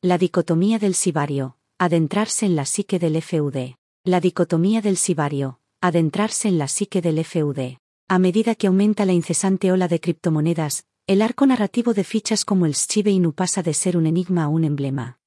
La 0.00 0.16
dicotomía 0.16 0.78
del 0.78 0.94
sibario, 0.94 1.56
adentrarse 1.76 2.46
en 2.46 2.54
la 2.54 2.66
psique 2.66 3.00
del 3.00 3.20
FUD. 3.20 3.74
La 4.04 4.20
dicotomía 4.20 4.80
del 4.80 4.96
sibario, 4.96 5.58
adentrarse 5.80 6.46
en 6.46 6.56
la 6.56 6.68
psique 6.68 7.02
del 7.02 7.24
FUD. 7.24 7.78
A 8.06 8.18
medida 8.20 8.54
que 8.54 8.68
aumenta 8.68 9.04
la 9.04 9.12
incesante 9.12 9.72
ola 9.72 9.88
de 9.88 9.98
criptomonedas, 9.98 10.84
el 11.08 11.20
arco 11.20 11.46
narrativo 11.46 11.94
de 11.94 12.04
fichas 12.04 12.44
como 12.44 12.64
el 12.64 12.74
Shiba 12.74 13.10
Inu 13.10 13.32
pasa 13.32 13.64
de 13.64 13.74
ser 13.74 13.96
un 13.96 14.06
enigma 14.06 14.44
a 14.44 14.48
un 14.48 14.62
emblema. 14.62 15.18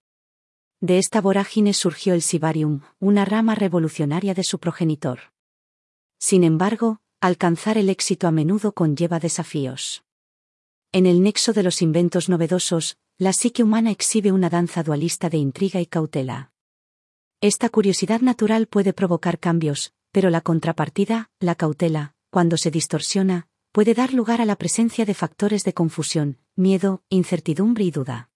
De 0.80 1.00
esta 1.00 1.20
vorágine 1.20 1.74
surgió 1.74 2.14
el 2.14 2.22
Sibarium, 2.22 2.80
una 3.02 3.26
rama 3.26 3.56
revolucionaria 3.56 4.34
de 4.34 4.46
su 4.46 4.58
progenitor. 4.58 5.34
Sin 6.18 6.46
embargo, 6.46 7.02
alcanzar 7.20 7.78
el 7.78 7.90
éxito 7.90 8.26
a 8.26 8.32
menudo 8.32 8.72
conlleva 8.72 9.20
desafíos. 9.20 10.06
En 10.94 11.06
el 11.06 11.24
nexo 11.24 11.52
de 11.52 11.64
los 11.64 11.82
inventos 11.82 12.30
novedosos, 12.30 12.98
la 13.22 13.34
psique 13.34 13.62
humana 13.62 13.92
exhibe 13.92 14.32
una 14.32 14.50
danza 14.50 14.82
dualista 14.82 15.30
de 15.30 15.38
intriga 15.38 15.80
y 15.80 15.86
cautela. 15.86 16.52
Esta 17.40 17.70
curiosidad 17.70 18.22
natural 18.22 18.66
puede 18.66 18.94
provocar 18.94 19.38
cambios, 19.38 19.94
pero 20.12 20.32
la 20.32 20.42
contrapartida, 20.42 21.30
la 21.40 21.54
cautela, 21.54 22.16
cuando 22.32 22.58
se 22.58 22.72
distorsiona, 22.72 23.48
puede 23.72 23.94
dar 23.94 24.16
lugar 24.16 24.42
a 24.42 24.46
la 24.46 24.56
presencia 24.56 25.06
de 25.06 25.14
factores 25.14 25.64
de 25.64 25.72
confusión, 25.72 26.40
miedo, 26.56 27.04
incertidumbre 27.10 27.84
y 27.84 27.92
duda. 27.92 28.32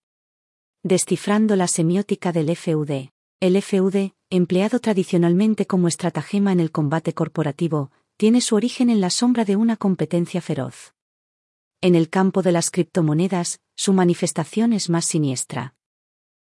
Descifrando 0.84 1.56
la 1.56 1.68
semiótica 1.68 2.32
del 2.32 2.56
FUD. 2.56 3.10
El 3.40 3.60
FUD, 3.64 4.12
empleado 4.30 4.80
tradicionalmente 4.80 5.66
como 5.66 5.88
estratagema 5.88 6.52
en 6.52 6.60
el 6.60 6.70
combate 6.70 7.16
corporativo, 7.16 7.90
tiene 8.18 8.40
su 8.40 8.54
origen 8.54 8.92
en 8.92 9.02
la 9.02 9.10
sombra 9.10 9.46
de 9.46 9.56
una 9.56 9.78
competencia 9.78 10.42
feroz. 10.42 10.94
En 11.86 11.94
el 11.94 12.10
campo 12.10 12.42
de 12.42 12.52
las 12.52 12.72
criptomonedas, 12.72 13.60
su 13.76 13.94
manifestación 13.94 14.74
es 14.74 14.90
más 14.90 15.06
siniestra. 15.06 15.76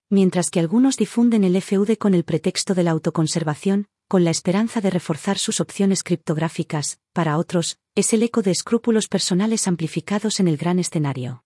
Mientras 0.10 0.50
que 0.50 0.60
algunos 0.60 0.98
difunden 0.98 1.44
el 1.44 1.62
FUD 1.62 1.98
con 2.00 2.16
el 2.16 2.24
pretexto 2.24 2.74
de 2.74 2.82
la 2.82 2.90
autoconservación, 2.90 3.86
con 4.08 4.23
la 4.23 4.31
esperanza 4.31 4.81
de 4.81 4.90
reforzar 4.90 5.38
sus 5.38 5.59
opciones 5.59 6.02
criptográficas, 6.02 7.00
para 7.14 7.38
otros, 7.38 7.78
es 7.94 8.12
el 8.14 8.23
eco 8.23 8.42
de 8.42 8.50
escrúpulos 8.50 9.08
personales 9.08 9.68
amplificados 9.68 10.40
en 10.40 10.48
el 10.48 10.58
gran 10.58 10.80
escenario. 10.80 11.44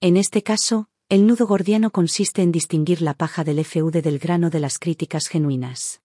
En 0.00 0.16
este 0.16 0.42
caso, 0.42 0.88
el 1.08 1.24
nudo 1.24 1.46
gordiano 1.46 1.92
consiste 1.92 2.42
en 2.42 2.50
distinguir 2.50 3.00
la 3.00 3.14
paja 3.14 3.44
del 3.44 3.64
FUD 3.64 4.02
del 4.02 4.18
grano 4.18 4.50
de 4.50 4.58
las 4.58 4.80
críticas 4.80 5.28
genuinas. 5.28 6.02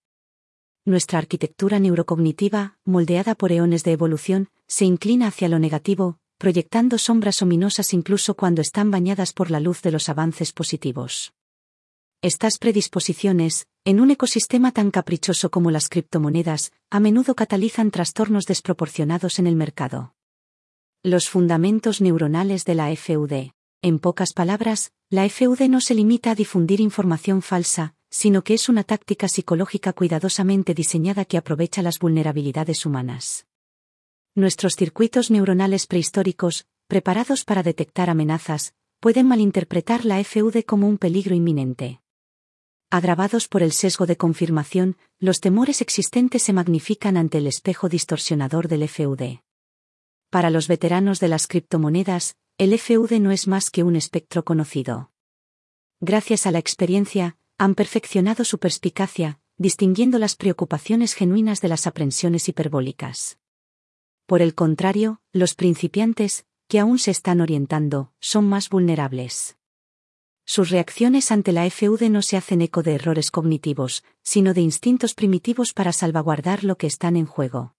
Nuestra 0.86 1.18
arquitectura 1.18 1.80
neurocognitiva, 1.80 2.78
moldeada 2.86 3.34
por 3.34 3.52
eones 3.52 3.84
de 3.84 3.94
evolución, 3.94 4.50
se 4.68 4.86
inclina 4.86 5.26
hacia 5.26 5.50
lo 5.50 5.58
negativo, 5.58 6.20
proyectando 6.44 6.98
sombras 6.98 7.42
ominosas 7.42 7.94
incluso 7.94 8.36
cuando 8.36 8.62
están 8.62 8.92
bañadas 8.92 9.32
por 9.32 9.50
la 9.50 9.62
luz 9.62 9.82
de 9.82 9.92
los 9.92 10.10
avances 10.10 10.52
positivos. 10.52 11.32
Estas 12.22 12.58
predisposiciones, 12.58 13.66
en 13.86 14.02
un 14.02 14.12
ecosistema 14.12 14.74
tan 14.74 14.92
caprichoso 14.92 15.50
como 15.52 15.72
las 15.72 15.88
criptomonedas, 15.88 16.74
a 16.90 17.00
menudo 17.00 17.34
catalizan 17.34 17.92
trastornos 17.92 18.44
desproporcionados 18.44 19.40
en 19.40 19.48
el 19.48 19.56
mercado. 19.56 20.16
Los 21.02 21.30
fundamentos 21.30 22.02
neuronales 22.02 22.66
de 22.66 22.76
la 22.76 22.94
FUD. 22.94 23.52
En 23.82 24.00
pocas 24.00 24.34
palabras, 24.34 24.92
la 25.10 25.30
FUD 25.30 25.62
no 25.70 25.80
se 25.80 25.96
limita 25.96 26.32
a 26.32 26.36
difundir 26.36 26.82
información 26.82 27.42
falsa, 27.42 27.96
sino 28.10 28.44
que 28.44 28.54
es 28.56 28.68
una 28.68 28.84
táctica 28.84 29.30
psicológica 29.30 29.94
cuidadosamente 29.94 30.74
diseñada 30.74 31.24
que 31.24 31.38
aprovecha 31.38 31.82
las 31.82 32.00
vulnerabilidades 32.00 32.86
humanas. 32.86 33.46
Nuestros 34.36 34.76
circuitos 34.76 35.30
neuronales 35.30 35.86
prehistóricos, 35.86 36.66
preparados 36.88 37.46
para 37.46 37.62
detectar 37.62 38.10
amenazas, 38.10 38.74
pueden 39.00 39.28
malinterpretar 39.28 40.06
la 40.06 40.24
FUD 40.24 40.64
como 40.66 40.88
un 40.88 40.98
peligro 40.98 41.36
inminente. 41.36 42.02
Agravados 42.90 43.48
por 43.48 43.62
el 43.62 43.72
sesgo 43.72 44.08
de 44.08 44.18
confirmación, 44.18 44.98
los 45.20 45.40
temores 45.40 45.82
existentes 45.82 46.42
se 46.42 46.52
magnifican 46.52 47.16
ante 47.16 47.38
el 47.38 47.46
espejo 47.46 47.90
distorsionador 47.90 48.70
del 48.70 48.90
FUD. 48.90 49.38
Para 50.32 50.50
los 50.50 50.68
veteranos 50.68 51.20
de 51.20 51.28
las 51.28 51.46
criptomonedas, 51.46 52.36
el 52.58 52.80
FUD 52.80 53.12
no 53.20 53.30
es 53.30 53.48
más 53.48 53.70
que 53.70 53.84
un 53.84 53.96
espectro 53.96 54.44
conocido. 54.44 55.12
Gracias 56.00 56.48
a 56.48 56.52
la 56.52 56.58
experiencia, 56.58 57.38
han 57.60 57.76
perfeccionado 57.76 58.46
su 58.46 58.58
perspicacia, 58.58 59.40
distinguiendo 59.58 60.18
las 60.18 60.36
preocupaciones 60.36 61.14
genuinas 61.14 61.62
de 61.62 61.68
las 61.68 61.86
aprensiones 61.86 62.50
hiperbólicas. 62.50 63.38
Por 64.26 64.42
el 64.42 64.56
contrario, 64.56 65.20
los 65.32 65.54
principiantes, 65.54 66.46
que 66.68 66.80
aún 66.80 66.98
se 66.98 67.12
están 67.12 67.42
orientando, 67.42 68.14
son 68.20 68.48
más 68.48 68.70
vulnerables. 68.70 69.58
Sus 70.46 70.70
reacciones 70.70 71.32
ante 71.32 71.52
la 71.52 71.70
FUD 71.70 72.04
no 72.04 72.22
se 72.22 72.38
hacen 72.38 72.62
eco 72.62 72.84
de 72.84 72.96
errores 72.96 73.32
cognitivos, 73.32 74.04
sino 74.24 74.54
de 74.54 74.62
instintos 74.62 75.14
primitivos 75.14 75.74
para 75.74 75.94
salvaguardar 75.94 76.64
lo 76.64 76.78
que 76.78 76.88
están 76.88 77.16
en 77.16 77.26
juego. 77.26 77.76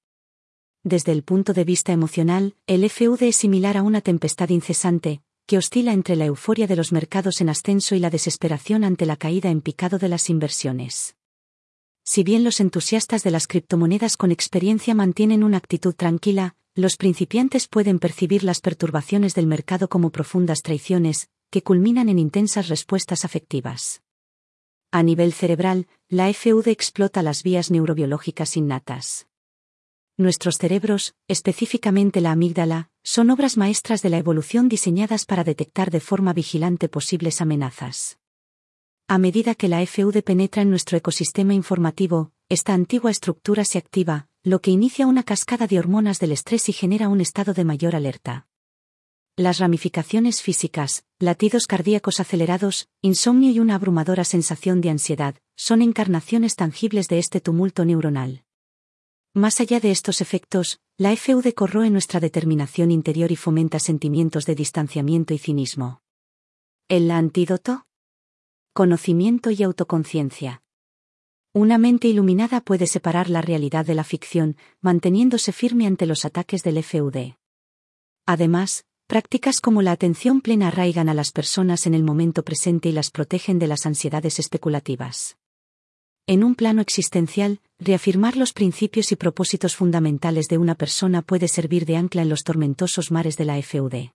Desde 0.83 1.13
el 1.13 1.23
punto 1.23 1.55
de 1.55 1.65
vista 1.65 1.93
emocional, 1.93 2.57
el 2.67 2.89
FUD 2.89 3.23
es 3.23 3.37
similar 3.37 3.77
a 3.77 3.83
una 3.83 4.01
tempestad 4.01 4.51
incesante, 4.51 5.23
que 5.47 5.59
oscila 5.59 5.93
entre 5.93 6.17
la 6.17 6.27
euforia 6.27 6.67
de 6.67 6.77
los 6.77 6.93
mercados 6.93 7.41
en 7.41 7.49
ascenso 7.49 7.95
y 7.95 7.99
la 7.99 8.11
desesperación 8.11 8.85
ante 8.85 9.07
la 9.07 9.17
caída 9.17 9.51
en 9.51 9.61
picado 9.61 9.99
de 9.99 10.09
las 10.09 10.31
inversiones. 10.31 11.17
Si 12.05 12.23
bien 12.23 12.45
los 12.45 12.61
entusiastas 12.61 13.25
de 13.25 13.31
las 13.31 13.47
criptomonedas 13.47 14.19
con 14.19 14.31
experiencia 14.31 14.95
mantienen 14.95 15.43
una 15.43 15.57
actitud 15.57 15.95
tranquila, 15.95 16.55
los 16.75 16.97
principiantes 16.99 17.67
pueden 17.67 17.99
percibir 17.99 18.45
las 18.45 18.61
perturbaciones 18.61 19.35
del 19.35 19.47
mercado 19.47 19.89
como 19.89 20.11
profundas 20.11 20.61
traiciones, 20.61 21.31
que 21.51 21.63
culminan 21.63 22.11
en 22.11 22.19
intensas 22.19 22.69
respuestas 22.69 23.25
afectivas. 23.25 24.03
A 24.91 25.03
nivel 25.03 25.33
cerebral, 25.33 25.89
la 26.09 26.33
FUD 26.33 26.69
explota 26.69 27.23
las 27.23 27.43
vías 27.43 27.71
neurobiológicas 27.71 28.57
innatas. 28.57 29.27
Nuestros 30.17 30.59
cerebros, 30.59 31.15
específicamente 31.27 32.21
la 32.21 32.33
amígdala, 32.33 32.91
son 33.03 33.31
obras 33.31 33.57
maestras 33.57 34.03
de 34.03 34.11
la 34.11 34.19
evolución 34.19 34.69
diseñadas 34.69 35.25
para 35.25 35.43
detectar 35.43 35.91
de 35.91 36.01
forma 36.01 36.33
vigilante 36.33 36.89
posibles 36.89 37.41
amenazas. 37.41 38.19
A 39.07 39.19
medida 39.19 39.55
que 39.55 39.69
la 39.69 39.85
FUD 39.85 40.23
penetra 40.23 40.63
en 40.63 40.71
nuestro 40.71 40.97
ecosistema 40.97 41.53
informativo, 41.53 42.33
esta 42.49 42.73
antigua 42.73 43.11
estructura 43.11 43.67
se 43.67 43.77
activa, 43.77 44.29
lo 44.43 44.63
que 44.63 44.71
inicia 44.71 45.07
una 45.07 45.23
cascada 45.23 45.67
de 45.67 45.79
hormonas 45.79 46.21
del 46.21 46.33
estrés 46.33 46.71
y 46.71 46.73
genera 46.73 47.11
un 47.11 47.21
estado 47.21 47.53
de 47.53 47.65
mayor 47.65 47.95
alerta. 47.95 48.49
Las 49.37 49.59
ramificaciones 49.59 50.41
físicas, 50.41 51.05
latidos 51.19 51.67
cardíacos 51.67 52.19
acelerados, 52.19 52.89
insomnio 53.03 53.51
y 53.51 53.59
una 53.59 53.75
abrumadora 53.75 54.25
sensación 54.25 54.81
de 54.81 54.89
ansiedad, 54.89 55.35
son 55.55 55.83
encarnaciones 55.83 56.57
tangibles 56.57 57.09
de 57.09 57.19
este 57.19 57.43
tumulto 57.43 57.85
neuronal. 57.85 58.45
Más 59.35 59.61
allá 59.61 59.81
de 59.81 59.91
estos 59.91 60.23
efectos, 60.23 60.81
la 60.97 61.15
FUD 61.15 61.53
corroe 61.53 61.91
nuestra 61.91 62.21
determinación 62.21 62.91
interior 62.91 63.33
y 63.33 63.37
fomenta 63.37 63.81
sentimientos 63.81 64.47
de 64.47 64.55
distanciamiento 64.55 65.35
y 65.35 65.39
cinismo. 65.39 66.01
¿El 66.89 67.11
antídoto? 67.11 67.85
Conocimiento 68.77 69.53
y 69.53 69.63
autoconciencia. 69.63 70.65
Una 71.53 71.79
mente 71.79 72.09
iluminada 72.09 72.61
puede 72.61 72.89
separar 72.89 73.31
la 73.31 73.41
realidad 73.41 73.87
de 73.87 73.95
la 73.95 74.03
ficción, 74.03 74.57
manteniéndose 74.81 75.53
firme 75.53 75.87
ante 75.87 76.07
los 76.07 76.25
ataques 76.25 76.65
del 76.65 76.83
FUD. 76.83 77.37
Además, 78.27 78.85
Prácticas 79.07 79.61
como 79.61 79.83
la 79.83 79.93
atención 79.93 80.41
plena 80.41 80.69
arraigan 80.69 81.11
a 81.11 81.15
las 81.15 81.31
personas 81.31 81.87
en 81.87 81.95
el 81.95 82.03
momento 82.03 82.43
presente 82.43 82.89
y 82.89 82.93
las 82.93 83.11
protegen 83.11 83.59
de 83.59 83.67
las 83.67 83.85
ansiedades 83.85 84.39
especulativas. 84.39 85.37
En 86.27 86.43
un 86.43 86.55
plano 86.55 86.81
existencial, 86.81 87.61
reafirmar 87.79 88.37
los 88.37 88.55
principios 88.55 89.13
y 89.13 89.17
propósitos 89.17 89.77
fundamentales 89.77 90.49
de 90.49 90.57
una 90.57 90.75
persona 90.75 91.21
puede 91.21 91.49
servir 91.49 91.85
de 91.85 91.97
ancla 91.97 92.23
en 92.23 92.31
los 92.31 92.43
tormentosos 92.45 93.13
mares 93.13 93.37
de 93.37 93.45
la 93.45 93.63
FUD. 93.63 94.09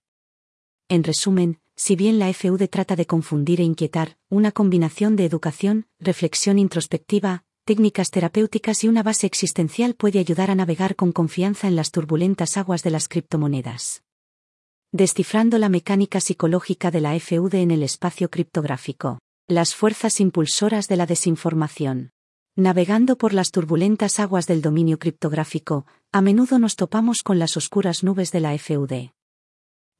En 0.90 1.04
resumen, 1.04 1.60
si 1.76 1.94
bien 1.94 2.18
la 2.18 2.32
FUD 2.34 2.68
trata 2.68 2.96
de 2.96 3.06
confundir 3.06 3.60
e 3.60 3.62
inquietar, 3.62 4.16
una 4.28 4.50
combinación 4.50 5.14
de 5.14 5.24
educación, 5.24 5.86
reflexión 6.00 6.58
introspectiva, 6.58 7.44
técnicas 7.64 8.10
terapéuticas 8.10 8.82
y 8.82 8.88
una 8.88 9.04
base 9.04 9.28
existencial 9.28 9.94
puede 9.94 10.18
ayudar 10.18 10.50
a 10.50 10.56
navegar 10.56 10.96
con 10.96 11.12
confianza 11.12 11.68
en 11.68 11.76
las 11.76 11.92
turbulentas 11.92 12.56
aguas 12.56 12.82
de 12.82 12.90
las 12.90 13.06
criptomonedas. 13.06 14.02
Descifrando 14.90 15.58
la 15.58 15.68
mecánica 15.68 16.20
psicológica 16.20 16.90
de 16.90 17.00
la 17.02 17.20
FUD 17.20 17.54
en 17.54 17.70
el 17.70 17.84
espacio 17.84 18.28
criptográfico. 18.28 19.20
Las 19.46 19.76
fuerzas 19.76 20.18
impulsoras 20.18 20.88
de 20.88 20.96
la 20.96 21.06
desinformación. 21.06 22.10
Navegando 22.56 23.16
por 23.16 23.32
las 23.32 23.52
turbulentas 23.52 24.18
aguas 24.18 24.48
del 24.48 24.60
dominio 24.60 24.98
criptográfico, 24.98 25.86
a 26.10 26.20
menudo 26.20 26.58
nos 26.58 26.74
topamos 26.74 27.22
con 27.22 27.38
las 27.38 27.56
oscuras 27.56 28.02
nubes 28.02 28.32
de 28.32 28.40
la 28.40 28.58
FUD. 28.58 29.10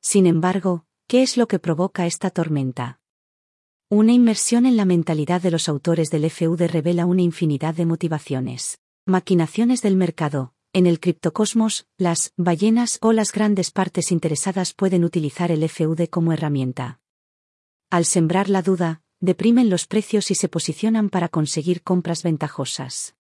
Sin 0.01 0.27
embargo, 0.27 0.87
¿qué 1.07 1.23
es 1.23 1.37
lo 1.37 1.47
que 1.47 1.59
provoca 1.59 2.07
esta 2.07 2.31
tormenta? 2.31 3.01
Una 3.91 4.13
inmersión 4.13 4.65
en 4.65 4.77
la 4.77 4.85
mentalidad 4.85 5.43
de 5.43 5.51
los 5.51 5.69
autores 5.69 6.11
del 6.11 6.31
FUD 6.31 6.63
revela 6.63 7.07
una 7.07 7.23
infinidad 7.23 7.75
de 7.75 7.85
motivaciones. 7.85 8.79
Maquinaciones 9.05 9.83
del 9.83 9.97
mercado, 9.97 10.55
en 10.73 10.87
el 10.87 11.01
criptocosmos, 11.01 11.87
las 11.99 12.33
ballenas 12.37 12.99
o 13.03 13.13
las 13.13 13.33
grandes 13.33 13.73
partes 13.73 14.13
interesadas 14.13 14.73
pueden 14.73 15.05
utilizar 15.05 15.51
el 15.51 15.69
FUD 15.69 16.09
como 16.09 16.33
herramienta. 16.33 17.01
Al 17.91 18.05
sembrar 18.05 18.49
la 18.49 18.63
duda, 18.63 19.03
deprimen 19.19 19.69
los 19.69 19.87
precios 19.87 20.31
y 20.31 20.35
se 20.35 20.49
posicionan 20.49 21.11
para 21.11 21.29
conseguir 21.29 21.83
compras 21.83 22.23
ventajosas. 22.23 23.17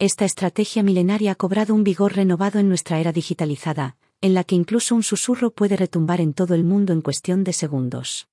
Esta 0.00 0.24
estrategia 0.24 0.82
milenaria 0.82 1.32
ha 1.32 1.34
cobrado 1.36 1.74
un 1.74 1.84
vigor 1.84 2.16
renovado 2.16 2.58
en 2.58 2.68
nuestra 2.68 2.98
era 2.98 3.12
digitalizada, 3.12 3.96
en 4.24 4.32
la 4.32 4.42
que 4.42 4.54
incluso 4.54 4.94
un 4.94 5.02
susurro 5.02 5.50
puede 5.50 5.76
retumbar 5.76 6.22
en 6.22 6.32
todo 6.32 6.54
el 6.54 6.64
mundo 6.64 6.94
en 6.94 7.02
cuestión 7.02 7.44
de 7.44 7.52
segundos. 7.52 8.26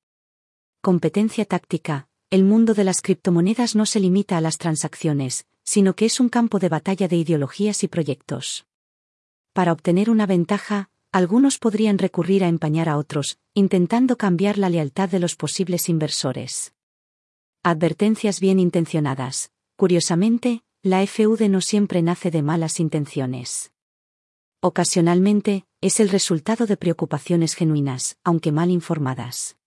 Competencia 0.80 1.44
táctica. 1.44 2.08
El 2.30 2.46
mundo 2.46 2.74
de 2.74 2.86
las 2.86 3.02
criptomonedas 3.02 3.76
no 3.76 3.86
se 3.86 4.00
limita 4.00 4.38
a 4.38 4.42
las 4.42 4.58
transacciones, 4.58 5.46
sino 5.66 5.94
que 5.94 6.06
es 6.06 6.22
un 6.22 6.30
campo 6.30 6.60
de 6.60 6.70
batalla 6.70 7.10
de 7.10 7.18
ideologías 7.18 7.84
y 7.84 7.90
proyectos. 7.90 8.66
Para 9.52 9.74
obtener 9.74 10.10
una 10.10 10.26
ventaja, 10.26 10.90
algunos 11.12 11.58
podrían 11.58 11.98
recurrir 11.98 12.46
a 12.46 12.48
empañar 12.48 12.88
a 12.88 12.98
otros, 12.98 13.38
intentando 13.54 14.16
cambiar 14.16 14.58
la 14.58 14.70
lealtad 14.70 15.10
de 15.10 15.20
los 15.20 15.36
posibles 15.36 15.90
inversores. 15.90 16.74
Advertencias 17.64 18.40
bien 18.40 18.62
intencionadas. 18.62 19.52
Curiosamente, 19.76 20.64
la 20.84 21.06
FUD 21.06 21.42
no 21.50 21.60
siempre 21.60 22.02
nace 22.02 22.32
de 22.32 22.44
malas 22.44 22.80
intenciones. 22.80 23.74
Ocasionalmente, 24.64 25.66
es 25.82 26.00
el 26.00 26.10
resultado 26.10 26.68
de 26.68 26.78
preocupaciones 26.78 27.56
genuinas, 27.56 28.20
aunque 28.24 28.52
mal 28.52 28.70
informadas. 28.70 29.58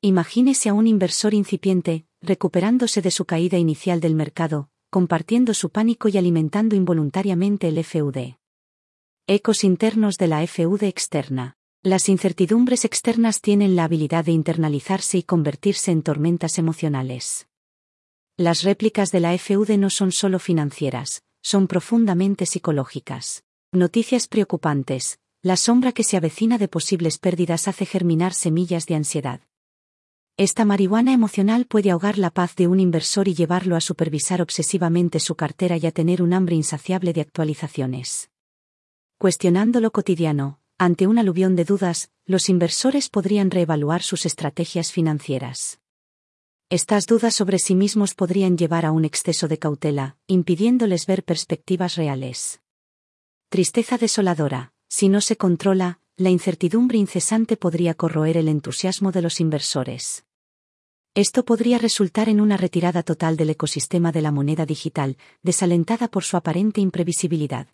Imagínese 0.00 0.70
a 0.70 0.72
un 0.72 0.86
inversor 0.86 1.34
incipiente, 1.34 2.06
recuperándose 2.22 3.02
de 3.02 3.10
su 3.10 3.26
caída 3.26 3.58
inicial 3.58 4.00
del 4.00 4.14
mercado, 4.14 4.70
compartiendo 4.88 5.52
su 5.52 5.68
pánico 5.68 6.08
y 6.08 6.16
alimentando 6.16 6.74
involuntariamente 6.74 7.68
el 7.68 7.84
FUD. 7.84 8.36
Ecos 9.26 9.64
internos 9.64 10.16
de 10.16 10.28
la 10.28 10.46
FUD 10.46 10.84
externa. 10.84 11.58
Las 11.82 12.08
incertidumbres 12.08 12.86
externas 12.86 13.42
tienen 13.42 13.76
la 13.76 13.84
habilidad 13.84 14.24
de 14.24 14.32
internalizarse 14.32 15.18
y 15.18 15.24
convertirse 15.24 15.90
en 15.90 16.02
tormentas 16.02 16.56
emocionales. 16.56 17.48
Las 18.38 18.62
réplicas 18.62 19.12
de 19.12 19.20
la 19.20 19.36
FUD 19.36 19.72
no 19.72 19.90
son 19.90 20.10
solo 20.10 20.38
financieras, 20.38 21.22
son 21.42 21.66
profundamente 21.66 22.46
psicológicas. 22.46 23.45
Noticias 23.72 24.28
preocupantes. 24.28 25.18
La 25.42 25.56
sombra 25.56 25.90
que 25.90 26.04
se 26.04 26.16
avecina 26.16 26.56
de 26.56 26.68
posibles 26.68 27.18
pérdidas 27.18 27.66
hace 27.66 27.84
germinar 27.84 28.32
semillas 28.32 28.86
de 28.86 28.94
ansiedad. 28.94 29.40
Esta 30.36 30.64
marihuana 30.64 31.12
emocional 31.12 31.66
puede 31.66 31.90
ahogar 31.90 32.16
la 32.16 32.30
paz 32.30 32.54
de 32.54 32.68
un 32.68 32.78
inversor 32.78 33.26
y 33.26 33.34
llevarlo 33.34 33.74
a 33.74 33.80
supervisar 33.80 34.40
obsesivamente 34.40 35.18
su 35.18 35.34
cartera 35.34 35.76
y 35.78 35.86
a 35.86 35.90
tener 35.90 36.22
un 36.22 36.32
hambre 36.32 36.54
insaciable 36.54 37.12
de 37.12 37.22
actualizaciones. 37.22 38.30
Cuestionando 39.18 39.80
lo 39.80 39.90
cotidiano, 39.90 40.60
ante 40.78 41.08
un 41.08 41.18
aluvión 41.18 41.56
de 41.56 41.64
dudas, 41.64 42.10
los 42.24 42.48
inversores 42.48 43.08
podrían 43.08 43.50
reevaluar 43.50 44.02
sus 44.02 44.26
estrategias 44.26 44.92
financieras. 44.92 45.80
Estas 46.70 47.06
dudas 47.06 47.34
sobre 47.34 47.58
sí 47.58 47.74
mismos 47.74 48.14
podrían 48.14 48.56
llevar 48.56 48.86
a 48.86 48.92
un 48.92 49.04
exceso 49.04 49.48
de 49.48 49.58
cautela, 49.58 50.16
impidiéndoles 50.28 51.06
ver 51.06 51.24
perspectivas 51.24 51.96
reales. 51.96 52.60
Tristeza 53.48 53.96
desoladora. 53.96 54.72
Si 54.88 55.08
no 55.08 55.20
se 55.20 55.36
controla, 55.36 56.00
la 56.16 56.30
incertidumbre 56.30 56.98
incesante 56.98 57.56
podría 57.56 57.94
corroer 57.94 58.36
el 58.36 58.48
entusiasmo 58.48 59.12
de 59.12 59.22
los 59.22 59.40
inversores. 59.40 60.24
Esto 61.14 61.44
podría 61.44 61.78
resultar 61.78 62.28
en 62.28 62.40
una 62.40 62.56
retirada 62.56 63.04
total 63.04 63.36
del 63.36 63.50
ecosistema 63.50 64.10
de 64.10 64.20
la 64.20 64.32
moneda 64.32 64.66
digital, 64.66 65.16
desalentada 65.44 66.08
por 66.08 66.24
su 66.24 66.36
aparente 66.36 66.80
imprevisibilidad 66.80 67.68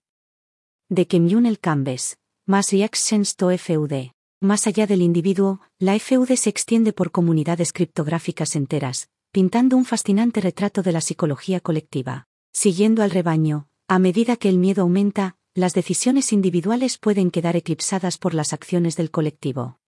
de 0.90 1.06
que 1.06 1.16
el 1.16 1.58
Cambes, 1.58 2.19
más 2.44 2.70
reactions 2.70 3.34
to 3.36 3.48
FUD. 3.56 4.10
Más 4.42 4.66
allá 4.66 4.86
del 4.86 5.00
individuo, 5.00 5.60
la 5.78 5.98
FUD 5.98 6.34
se 6.34 6.50
extiende 6.50 6.92
por 6.92 7.10
comunidades 7.12 7.72
criptográficas 7.72 8.56
enteras, 8.56 9.08
pintando 9.30 9.78
un 9.78 9.86
fascinante 9.86 10.42
retrato 10.42 10.82
de 10.82 10.92
la 10.92 11.00
psicología 11.00 11.60
colectiva. 11.60 12.26
Siguiendo 12.52 13.02
al 13.02 13.10
rebaño, 13.10 13.69
a 13.88 13.98
medida 13.98 14.36
que 14.36 14.50
el 14.50 14.58
miedo 14.58 14.82
aumenta, 14.82 15.36
las 15.54 15.75
decisiones 15.75 16.32
individuales 16.32 16.96
pueden 16.96 17.31
quedar 17.31 17.56
eclipsadas 17.56 18.16
por 18.16 18.32
las 18.32 18.52
acciones 18.52 18.96
del 18.96 19.10
colectivo. 19.10 19.78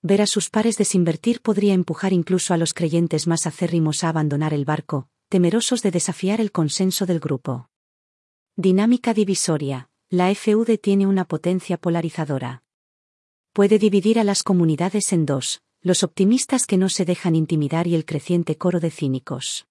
Ver 0.00 0.22
a 0.22 0.26
sus 0.26 0.48
pares 0.48 0.78
desinvertir 0.78 1.42
podría 1.42 1.74
empujar 1.74 2.12
incluso 2.12 2.54
a 2.54 2.56
los 2.56 2.72
creyentes 2.72 3.26
más 3.26 3.46
acérrimos 3.46 4.02
a 4.02 4.08
abandonar 4.08 4.54
el 4.54 4.64
barco, 4.64 5.08
temerosos 5.28 5.82
de 5.82 5.90
desafiar 5.90 6.40
el 6.40 6.52
consenso 6.52 7.04
del 7.04 7.20
grupo. 7.20 7.68
Dinámica 8.56 9.12
divisoria 9.12 9.90
la 10.10 10.34
FUD 10.34 10.78
tiene 10.80 11.06
una 11.06 11.26
potencia 11.26 11.76
polarizadora. 11.76 12.62
Puede 13.52 13.78
dividir 13.78 14.18
a 14.18 14.24
las 14.24 14.42
comunidades 14.42 15.12
en 15.12 15.26
dos, 15.26 15.60
los 15.82 16.02
optimistas 16.02 16.66
que 16.66 16.78
no 16.78 16.88
se 16.88 17.04
dejan 17.04 17.36
intimidar 17.36 17.86
y 17.86 17.94
el 17.94 18.06
creciente 18.06 18.56
coro 18.56 18.80
de 18.80 18.90
cínicos. 18.90 19.66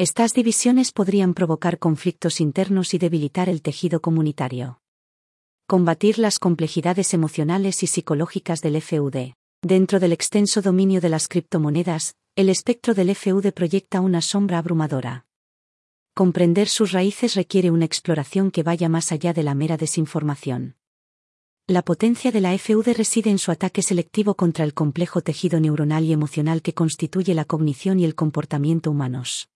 Estas 0.00 0.32
divisiones 0.32 0.92
podrían 0.92 1.34
provocar 1.34 1.78
conflictos 1.78 2.40
internos 2.40 2.94
y 2.94 2.98
debilitar 2.98 3.50
el 3.50 3.60
tejido 3.60 4.00
comunitario. 4.00 4.80
Combatir 5.66 6.18
las 6.18 6.38
complejidades 6.38 7.12
emocionales 7.12 7.82
y 7.82 7.86
psicológicas 7.86 8.62
del 8.62 8.80
FUD. 8.80 9.34
Dentro 9.60 10.00
del 10.00 10.14
extenso 10.14 10.62
dominio 10.62 11.02
de 11.02 11.10
las 11.10 11.28
criptomonedas, 11.28 12.14
el 12.34 12.48
espectro 12.48 12.94
del 12.94 13.14
FUD 13.14 13.52
proyecta 13.52 14.00
una 14.00 14.22
sombra 14.22 14.56
abrumadora. 14.56 15.26
Comprender 16.14 16.68
sus 16.68 16.92
raíces 16.92 17.34
requiere 17.34 17.70
una 17.70 17.84
exploración 17.84 18.50
que 18.50 18.62
vaya 18.62 18.88
más 18.88 19.12
allá 19.12 19.34
de 19.34 19.42
la 19.42 19.54
mera 19.54 19.76
desinformación. 19.76 20.76
La 21.66 21.82
potencia 21.82 22.32
de 22.32 22.40
la 22.40 22.56
FUD 22.56 22.88
reside 22.96 23.28
en 23.28 23.38
su 23.38 23.50
ataque 23.50 23.82
selectivo 23.82 24.34
contra 24.34 24.64
el 24.64 24.72
complejo 24.72 25.20
tejido 25.20 25.60
neuronal 25.60 26.04
y 26.04 26.14
emocional 26.14 26.62
que 26.62 26.72
constituye 26.72 27.34
la 27.34 27.44
cognición 27.44 28.00
y 28.00 28.06
el 28.06 28.14
comportamiento 28.14 28.90
humanos. 28.90 29.49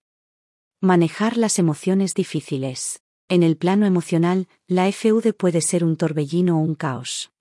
Manejar 0.84 1.38
las 1.38 1.58
emociones 1.58 2.12
difíciles. 2.12 3.00
En 3.30 3.42
el 3.42 3.56
plano 3.56 3.86
emocional, 3.86 4.48
la 4.66 4.92
FUD 4.92 5.32
puede 5.34 5.62
ser 5.62 5.82
un 5.82 5.96
torbellino 5.96 6.58
o 6.58 6.60
un 6.60 6.74
caos. 6.74 7.32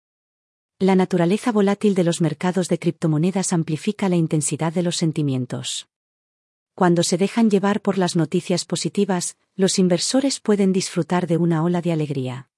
La 0.80 0.96
naturaleza 0.96 1.52
volátil 1.52 1.94
de 1.94 2.06
los 2.06 2.22
mercados 2.22 2.70
de 2.70 2.80
criptomonedas 2.80 3.52
amplifica 3.52 4.08
la 4.08 4.16
intensidad 4.16 4.72
de 4.72 4.82
los 4.82 4.96
sentimientos. 4.96 5.90
Cuando 6.74 7.04
se 7.04 7.18
dejan 7.18 7.50
llevar 7.50 7.82
por 7.82 7.98
las 7.98 8.16
noticias 8.16 8.64
positivas, 8.64 9.36
los 9.58 9.78
inversores 9.78 10.40
pueden 10.40 10.72
disfrutar 10.72 11.28
de 11.28 11.36
una 11.36 11.66
ola 11.66 11.82
de 11.82 11.92
alegría. 11.92 12.50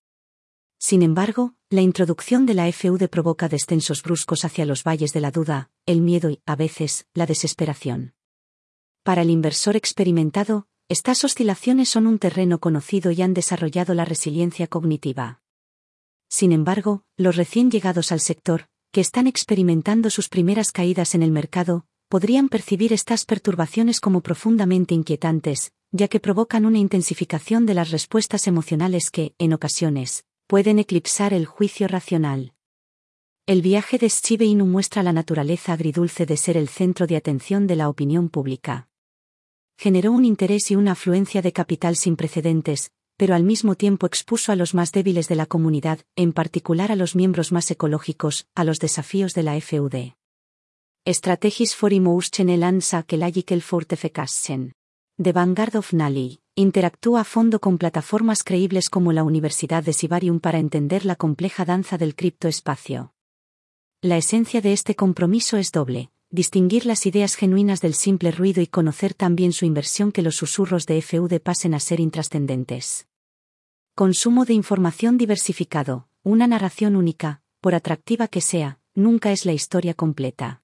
Sin 0.78 1.02
embargo, 1.02 1.56
la 1.72 1.81
introducción 1.81 2.46
de 2.46 2.54
la 2.54 2.72
FUD 2.72 3.10
provoca 3.10 3.50
descensos 3.50 4.04
bruscos 4.04 4.46
hacia 4.46 4.68
los 4.68 4.84
valles 4.84 5.14
de 5.14 5.22
la 5.22 5.31
duda, 5.31 5.72
el 5.88 6.02
miedo 6.02 6.30
y, 6.30 6.44
a 6.46 6.56
veces, 6.56 7.08
la 7.16 7.26
desesperación. 7.26 8.14
Para 9.02 9.24
el 9.24 9.31
inversor 9.31 9.76
experimentado, 9.76 10.68
estas 10.87 11.23
oscilaciones 11.23 11.89
son 11.89 12.06
un 12.06 12.19
terreno 12.19 12.59
conocido 12.59 13.11
y 13.11 13.21
han 13.23 13.33
desarrollado 13.33 13.95
la 13.95 14.06
resiliencia 14.06 14.68
cognitiva. 14.68 15.42
Sin 16.30 16.51
embargo, 16.51 17.04
los 17.18 17.35
recién 17.35 17.71
llegados 17.71 18.11
al 18.11 18.19
sector, 18.19 18.68
que 18.92 19.01
están 19.01 19.25
experimentando 19.25 20.11
sus 20.11 20.30
primeras 20.30 20.71
caídas 20.71 21.15
en 21.15 21.23
el 21.23 21.31
mercado, 21.31 21.87
podrían 22.07 22.49
percibir 22.49 22.94
estas 22.94 23.25
perturbaciones 23.25 23.99
como 23.99 24.21
profundamente 24.21 24.94
inquietantes, 24.94 25.71
ya 25.92 26.07
que 26.07 26.19
provocan 26.19 26.68
una 26.68 26.77
intensificación 26.77 27.65
de 27.65 27.73
las 27.73 27.89
respuestas 27.89 28.45
emocionales 28.45 29.09
que, 29.09 29.33
en 29.39 29.54
ocasiones, 29.54 30.23
pueden 30.45 30.77
eclipsar 30.77 31.33
el 31.33 31.47
juicio 31.47 31.87
racional. 31.87 32.54
El 33.47 33.63
viaje 33.63 33.97
de 33.97 34.09
Shiba 34.09 34.45
Inu 34.45 34.68
muestra 34.68 35.01
la 35.01 35.13
naturaleza 35.13 35.73
agridulce 35.73 36.27
de 36.27 36.37
ser 36.37 36.57
el 36.57 36.68
centro 36.68 37.07
de 37.07 37.15
atención 37.15 37.65
de 37.65 37.75
la 37.75 37.89
opinión 37.89 38.30
pública. 38.30 38.87
Generó 39.78 40.12
un 40.12 40.26
interés 40.26 40.72
y 40.72 40.76
una 40.76 40.94
afluencia 40.94 41.42
de 41.42 41.52
capital 41.52 41.96
sin 41.96 42.16
precedentes, 42.16 42.92
pero 43.18 43.36
al 43.36 43.44
mismo 43.44 43.76
tiempo 43.76 44.06
expuso 44.08 44.52
a 44.52 44.56
los 44.56 44.74
más 44.74 44.92
débiles 44.92 45.28
de 45.28 45.36
la 45.36 45.46
comunidad, 45.46 46.00
en 46.16 46.34
particular 46.34 46.92
a 46.92 46.96
los 46.96 47.16
miembros 47.16 47.52
más 47.52 47.70
ecológicos, 47.72 48.48
a 48.56 48.64
los 48.64 48.80
desafíos 48.80 49.34
de 49.34 49.44
la 49.44 49.60
FUD. 49.60 50.14
Strategis 51.08 51.76
for 51.76 51.94
emotion 51.94 52.48
que 53.06 53.54
el 53.54 53.62
fortefekassen. 53.62 54.74
The 55.22 55.32
Vanguard 55.32 55.76
of 55.76 55.94
Nali 55.94 56.42
interactúa 56.56 57.22
a 57.22 57.24
fondo 57.24 57.60
con 57.60 57.78
plataformas 57.78 58.44
creíbles 58.44 58.90
como 58.90 59.12
la 59.12 59.24
Universidad 59.24 59.84
de 59.84 59.94
Sibarium 59.94 60.40
para 60.40 60.58
entender 60.58 61.06
la 61.06 61.16
compleja 61.16 61.66
danza 61.66 61.98
del 61.98 62.16
criptoespacio. 62.16 63.14
La 64.02 64.18
esencia 64.18 64.62
de 64.62 64.74
este 64.74 64.96
compromiso 64.96 65.58
es 65.58 65.72
doble, 65.72 66.12
distinguir 66.35 66.85
las 66.85 67.06
ideas 67.06 67.35
genuinas 67.35 67.81
del 67.81 67.95
simple 67.95 68.31
ruido 68.31 68.61
y 68.61 68.68
conocer 68.68 69.13
también 69.15 69.54
su 69.54 69.65
inversión 69.65 70.11
que 70.11 70.21
los 70.21 70.35
susurros 70.35 70.85
de 70.85 71.01
FUD 71.01 71.39
pasen 71.42 71.73
a 71.73 71.80
ser 71.80 71.99
intrascendentes. 71.99 73.07
Consumo 73.95 74.45
de 74.45 74.54
información 74.54 75.18
diversificado, 75.18 76.07
una 76.21 76.45
narración 76.45 76.95
única, 76.95 77.42
por 77.61 77.73
atractiva 77.73 78.27
que 78.27 78.42
sea, 78.42 78.80
nunca 78.94 79.31
es 79.31 79.45
la 79.45 79.54
historia 79.54 79.94
completa 79.94 80.61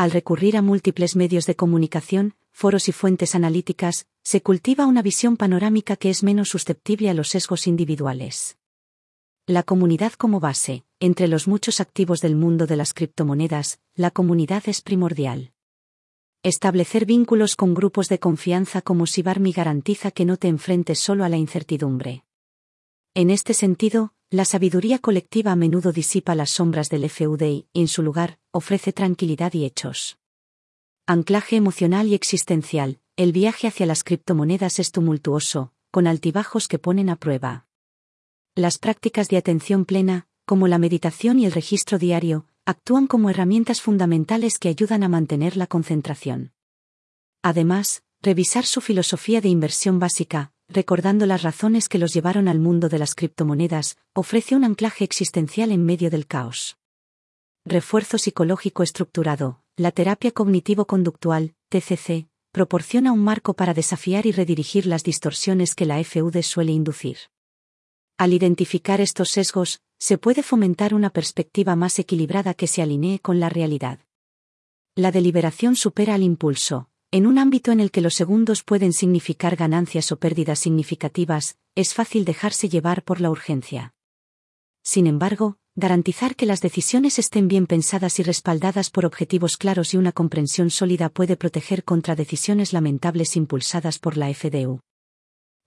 al 0.00 0.12
recurrir 0.12 0.56
a 0.56 0.62
múltiples 0.62 1.14
medios 1.14 1.44
de 1.44 1.56
comunicación, 1.56 2.34
foros 2.52 2.88
y 2.88 2.92
fuentes 2.92 3.34
analíticas, 3.34 4.06
se 4.22 4.40
cultiva 4.40 4.86
una 4.86 5.02
visión 5.02 5.36
panorámica 5.36 5.94
que 5.94 6.08
es 6.08 6.22
menos 6.22 6.48
susceptible 6.48 7.10
a 7.10 7.14
los 7.14 7.28
sesgos 7.28 7.66
individuales. 7.66 8.56
La 9.44 9.62
comunidad 9.62 10.14
como 10.14 10.40
base, 10.40 10.86
entre 11.00 11.28
los 11.28 11.48
muchos 11.48 11.80
activos 11.80 12.20
del 12.20 12.36
mundo 12.36 12.66
de 12.66 12.76
las 12.76 12.92
criptomonedas, 12.92 13.80
la 13.94 14.10
comunidad 14.10 14.62
es 14.66 14.82
primordial. 14.82 15.52
Establecer 16.42 17.06
vínculos 17.06 17.56
con 17.56 17.74
grupos 17.74 18.08
de 18.08 18.18
confianza 18.18 18.82
como 18.82 19.06
Sibarmi 19.06 19.52
garantiza 19.52 20.10
que 20.10 20.26
no 20.26 20.36
te 20.36 20.48
enfrentes 20.48 20.98
solo 20.98 21.24
a 21.24 21.30
la 21.30 21.38
incertidumbre. 21.38 22.24
En 23.14 23.30
este 23.30 23.54
sentido, 23.54 24.14
la 24.28 24.44
sabiduría 24.44 24.98
colectiva 24.98 25.52
a 25.52 25.56
menudo 25.56 25.90
disipa 25.90 26.34
las 26.34 26.50
sombras 26.50 26.88
del 26.90 27.08
FUD 27.08 27.42
y, 27.42 27.66
en 27.74 27.88
su 27.88 28.02
lugar, 28.02 28.38
ofrece 28.52 28.92
tranquilidad 28.92 29.54
y 29.54 29.64
hechos. 29.64 30.18
Anclaje 31.06 31.56
emocional 31.56 32.06
y 32.08 32.14
existencial, 32.14 33.00
el 33.16 33.32
viaje 33.32 33.66
hacia 33.66 33.86
las 33.86 34.04
criptomonedas 34.04 34.78
es 34.78 34.92
tumultuoso, 34.92 35.72
con 35.90 36.06
altibajos 36.06 36.68
que 36.68 36.78
ponen 36.78 37.10
a 37.10 37.16
prueba. 37.16 37.66
Las 38.54 38.78
prácticas 38.78 39.28
de 39.28 39.36
atención 39.36 39.84
plena, 39.84 40.28
como 40.50 40.66
la 40.66 40.78
meditación 40.78 41.38
y 41.38 41.46
el 41.46 41.52
registro 41.52 41.96
diario, 41.96 42.44
actúan 42.66 43.06
como 43.06 43.30
herramientas 43.30 43.80
fundamentales 43.80 44.58
que 44.58 44.68
ayudan 44.68 45.04
a 45.04 45.08
mantener 45.08 45.56
la 45.56 45.68
concentración. 45.68 46.54
Además, 47.40 48.02
revisar 48.20 48.66
su 48.66 48.80
filosofía 48.80 49.40
de 49.40 49.48
inversión 49.48 50.00
básica, 50.00 50.50
recordando 50.68 51.24
las 51.24 51.44
razones 51.44 51.88
que 51.88 51.98
los 51.98 52.12
llevaron 52.12 52.48
al 52.48 52.58
mundo 52.58 52.88
de 52.88 52.98
las 52.98 53.14
criptomonedas, 53.14 53.96
ofrece 54.12 54.56
un 54.56 54.64
anclaje 54.64 55.04
existencial 55.04 55.70
en 55.70 55.84
medio 55.84 56.10
del 56.10 56.26
caos. 56.26 56.78
Refuerzo 57.64 58.18
psicológico 58.18 58.82
estructurado, 58.82 59.62
la 59.76 59.92
terapia 59.92 60.32
cognitivo-conductual, 60.32 61.54
TCC, 61.68 62.26
proporciona 62.50 63.12
un 63.12 63.22
marco 63.22 63.54
para 63.54 63.72
desafiar 63.72 64.26
y 64.26 64.32
redirigir 64.32 64.86
las 64.86 65.04
distorsiones 65.04 65.76
que 65.76 65.86
la 65.86 66.02
FUD 66.02 66.42
suele 66.42 66.72
inducir. 66.72 67.18
Al 68.20 68.34
identificar 68.34 69.00
estos 69.00 69.30
sesgos, 69.30 69.80
se 69.98 70.18
puede 70.18 70.42
fomentar 70.42 70.92
una 70.92 71.08
perspectiva 71.08 71.74
más 71.74 71.98
equilibrada 71.98 72.52
que 72.52 72.66
se 72.66 72.82
alinee 72.82 73.18
con 73.18 73.40
la 73.40 73.48
realidad. 73.48 74.00
La 74.94 75.10
deliberación 75.10 75.74
supera 75.74 76.16
al 76.16 76.22
impulso. 76.22 76.90
En 77.10 77.26
un 77.26 77.38
ámbito 77.38 77.72
en 77.72 77.80
el 77.80 77.90
que 77.90 78.02
los 78.02 78.12
segundos 78.12 78.62
pueden 78.62 78.92
significar 78.92 79.56
ganancias 79.56 80.12
o 80.12 80.18
pérdidas 80.18 80.58
significativas, 80.58 81.56
es 81.74 81.94
fácil 81.94 82.26
dejarse 82.26 82.68
llevar 82.68 83.04
por 83.04 83.22
la 83.22 83.30
urgencia. 83.30 83.94
Sin 84.82 85.06
embargo, 85.06 85.56
garantizar 85.74 86.36
que 86.36 86.44
las 86.44 86.60
decisiones 86.60 87.18
estén 87.18 87.48
bien 87.48 87.66
pensadas 87.66 88.18
y 88.18 88.22
respaldadas 88.22 88.90
por 88.90 89.06
objetivos 89.06 89.56
claros 89.56 89.94
y 89.94 89.96
una 89.96 90.12
comprensión 90.12 90.68
sólida 90.68 91.08
puede 91.08 91.38
proteger 91.38 91.84
contra 91.84 92.16
decisiones 92.16 92.74
lamentables 92.74 93.34
impulsadas 93.34 93.98
por 93.98 94.18
la 94.18 94.28
FDU. 94.34 94.80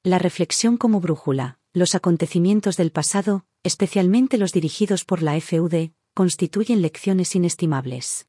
La 0.04 0.20
reflexión 0.20 0.78
como 0.78 1.00
brújula 1.00 1.58
los 1.74 1.96
acontecimientos 1.96 2.78
del 2.78 2.92
pasado, 2.92 3.46
especialmente 3.64 4.38
los 4.38 4.54
dirigidos 4.54 5.06
por 5.06 5.24
la 5.24 5.40
FUD, 5.42 5.90
constituyen 6.14 6.84
lecciones 6.84 7.36
inestimables. 7.36 8.28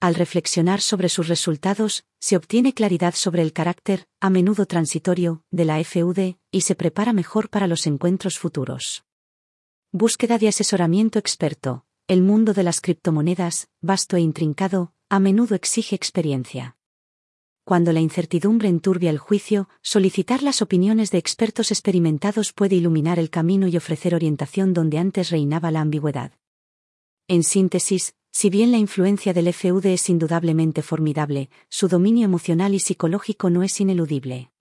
Al 0.00 0.14
reflexionar 0.14 0.80
sobre 0.80 1.10
sus 1.10 1.28
resultados, 1.28 2.04
se 2.18 2.36
obtiene 2.36 2.72
claridad 2.72 3.14
sobre 3.14 3.42
el 3.42 3.52
carácter, 3.52 4.06
a 4.20 4.30
menudo 4.30 4.64
transitorio, 4.64 5.42
de 5.50 5.66
la 5.66 5.82
FUD, 5.84 6.36
y 6.50 6.60
se 6.62 6.74
prepara 6.74 7.12
mejor 7.12 7.50
para 7.50 7.66
los 7.66 7.86
encuentros 7.86 8.38
futuros. 8.38 9.04
Búsqueda 9.92 10.38
de 10.38 10.48
asesoramiento 10.48 11.18
experto. 11.18 11.84
El 12.08 12.22
mundo 12.22 12.54
de 12.54 12.62
las 12.62 12.80
criptomonedas, 12.80 13.68
vasto 13.80 14.16
e 14.16 14.20
intrincado, 14.20 14.92
a 15.08 15.18
menudo 15.18 15.54
exige 15.54 15.94
experiencia 15.94 16.75
cuando 17.66 17.92
la 17.92 17.98
incertidumbre 17.98 18.68
enturbia 18.68 19.10
el 19.10 19.18
juicio, 19.18 19.68
solicitar 19.82 20.40
las 20.44 20.62
opiniones 20.62 21.10
de 21.10 21.18
expertos 21.18 21.72
experimentados 21.72 22.52
puede 22.52 22.76
iluminar 22.76 23.18
el 23.18 23.28
camino 23.28 23.66
y 23.66 23.76
ofrecer 23.76 24.14
orientación 24.14 24.72
donde 24.72 24.98
antes 24.98 25.30
reinaba 25.30 25.72
la 25.72 25.80
ambigüedad. 25.80 26.30
En 27.26 27.42
síntesis, 27.42 28.14
si 28.30 28.50
bien 28.50 28.70
la 28.70 28.78
influencia 28.78 29.32
del 29.34 29.52
FUD 29.52 29.84
es 29.86 30.08
indudablemente 30.08 30.80
formidable, 30.80 31.50
su 31.68 31.88
dominio 31.88 32.24
emocional 32.24 32.72
y 32.72 32.78
psicológico 32.78 33.50
no 33.50 33.64
es 33.64 33.80
ineludible. 33.80 34.52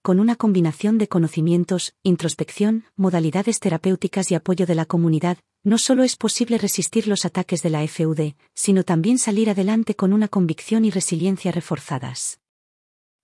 Con 0.00 0.20
una 0.20 0.36
combinación 0.36 0.98
de 0.98 1.08
conocimientos, 1.08 1.96
introspección, 2.04 2.84
modalidades 2.94 3.58
terapéuticas 3.58 4.30
y 4.30 4.36
apoyo 4.36 4.66
de 4.66 4.76
la 4.76 4.84
comunidad, 4.84 5.38
no 5.62 5.76
solo 5.76 6.04
es 6.04 6.16
posible 6.16 6.56
resistir 6.58 7.06
los 7.06 7.24
ataques 7.24 7.62
de 7.62 7.70
la 7.70 7.86
FUD, 7.86 8.32
sino 8.54 8.82
también 8.82 9.18
salir 9.18 9.50
adelante 9.50 9.94
con 9.94 10.12
una 10.12 10.28
convicción 10.28 10.84
y 10.84 10.90
resiliencia 10.90 11.52
reforzadas. 11.52 12.40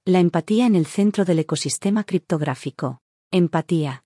La 0.04 0.20
empatía 0.20 0.66
en 0.66 0.76
el 0.76 0.86
centro 0.86 1.24
del 1.24 1.40
ecosistema 1.40 2.04
criptográfico. 2.04 3.00
Empatía. 3.30 4.04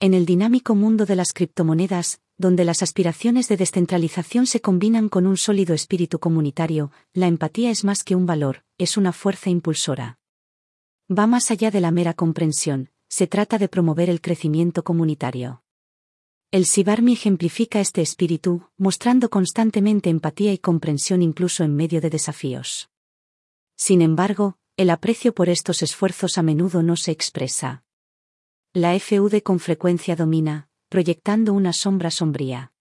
En 0.00 0.14
el 0.14 0.24
dinámico 0.24 0.74
mundo 0.74 1.04
de 1.04 1.16
las 1.16 1.32
criptomonedas, 1.32 2.20
donde 2.38 2.64
las 2.64 2.82
aspiraciones 2.82 3.48
de 3.48 3.56
descentralización 3.56 4.46
se 4.46 4.60
combinan 4.60 5.08
con 5.08 5.26
un 5.26 5.36
sólido 5.36 5.74
espíritu 5.74 6.18
comunitario, 6.18 6.90
la 7.12 7.26
empatía 7.26 7.70
es 7.70 7.84
más 7.84 8.04
que 8.04 8.16
un 8.16 8.24
valor, 8.24 8.64
es 8.78 8.96
una 8.96 9.12
fuerza 9.12 9.50
impulsora. 9.50 10.18
Va 11.10 11.26
más 11.26 11.50
allá 11.50 11.70
de 11.70 11.80
la 11.80 11.90
mera 11.90 12.14
comprensión, 12.14 12.90
se 13.08 13.26
trata 13.26 13.58
de 13.58 13.68
promover 13.68 14.08
el 14.08 14.20
crecimiento 14.20 14.82
comunitario. 14.82 15.61
El 16.52 16.66
Sibarmi 16.66 17.14
ejemplifica 17.14 17.80
este 17.80 18.02
espíritu, 18.02 18.68
mostrando 18.76 19.30
constantemente 19.30 20.10
empatía 20.10 20.52
y 20.52 20.58
comprensión 20.58 21.22
incluso 21.22 21.64
en 21.64 21.74
medio 21.74 22.02
de 22.02 22.10
desafíos. 22.10 22.90
Sin 23.74 24.02
embargo, 24.02 24.58
el 24.76 24.90
aprecio 24.90 25.32
por 25.32 25.48
estos 25.48 25.82
esfuerzos 25.82 26.36
a 26.36 26.42
menudo 26.42 26.82
no 26.82 26.96
se 26.96 27.10
expresa. 27.10 27.84
La 28.74 28.92
FUD 29.00 29.40
con 29.40 29.60
frecuencia 29.60 30.14
domina, 30.14 30.68
proyectando 30.90 31.54
una 31.54 31.72
sombra 31.72 32.10
sombría. 32.10 32.74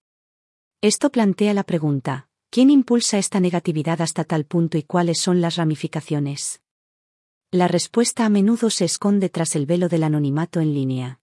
Esto 0.81 1.09
plantea 1.09 1.53
la 1.53 1.63
pregunta, 1.63 2.27
¿quién 2.49 2.71
impulsa 2.71 3.19
esta 3.19 3.39
negatividad 3.39 4.01
hasta 4.01 4.25
tal 4.25 4.43
punto 4.43 4.77
y 4.77 4.83
cuáles 4.83 5.21
son 5.21 5.39
las 5.39 5.55
ramificaciones? 5.55 6.61
La 7.51 7.69
respuesta 7.69 8.25
a 8.25 8.29
menudo 8.29 8.69
se 8.69 8.83
esconde 8.83 9.29
tras 9.29 9.55
el 9.55 9.65
velo 9.65 9.87
del 9.87 10.03
anonimato 10.03 10.59
en 10.59 10.73
línea. 10.73 11.20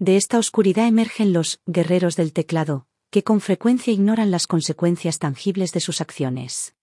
De 0.00 0.16
esta 0.16 0.38
oscuridad 0.38 0.86
emergen 0.86 1.34
los 1.34 1.60
guerreros 1.66 2.16
del 2.16 2.32
teclado, 2.32 2.86
que 3.10 3.22
con 3.22 3.42
frecuencia 3.42 3.92
ignoran 3.92 4.30
las 4.30 4.46
consecuencias 4.46 5.18
tangibles 5.18 5.72
de 5.72 5.80
sus 5.80 6.00
acciones. 6.00 6.74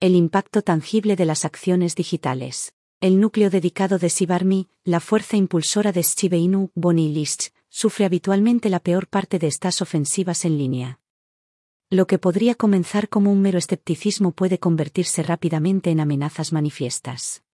El 0.00 0.14
impacto 0.14 0.60
tangible 0.60 1.16
de 1.16 1.24
las 1.24 1.46
acciones 1.46 1.94
digitales. 1.94 2.74
El 3.00 3.20
núcleo 3.20 3.48
dedicado 3.48 3.98
de 3.98 4.10
Sibarmi, 4.10 4.68
la 4.84 5.00
fuerza 5.00 5.38
impulsora 5.38 5.92
de 5.92 6.02
Shibeinu, 6.02 6.72
Bonnie 6.74 7.08
List, 7.08 7.54
sufre 7.70 8.04
habitualmente 8.04 8.68
la 8.68 8.80
peor 8.80 9.08
parte 9.08 9.38
de 9.38 9.46
estas 9.46 9.80
ofensivas 9.80 10.44
en 10.44 10.58
línea. 10.58 11.00
Lo 11.88 12.06
que 12.06 12.18
podría 12.18 12.54
comenzar 12.54 13.08
como 13.08 13.32
un 13.32 13.40
mero 13.40 13.56
escepticismo 13.56 14.32
puede 14.32 14.58
convertirse 14.58 15.22
rápidamente 15.22 15.88
en 15.88 16.00
amenazas 16.00 16.52
manifiestas. 16.52 17.45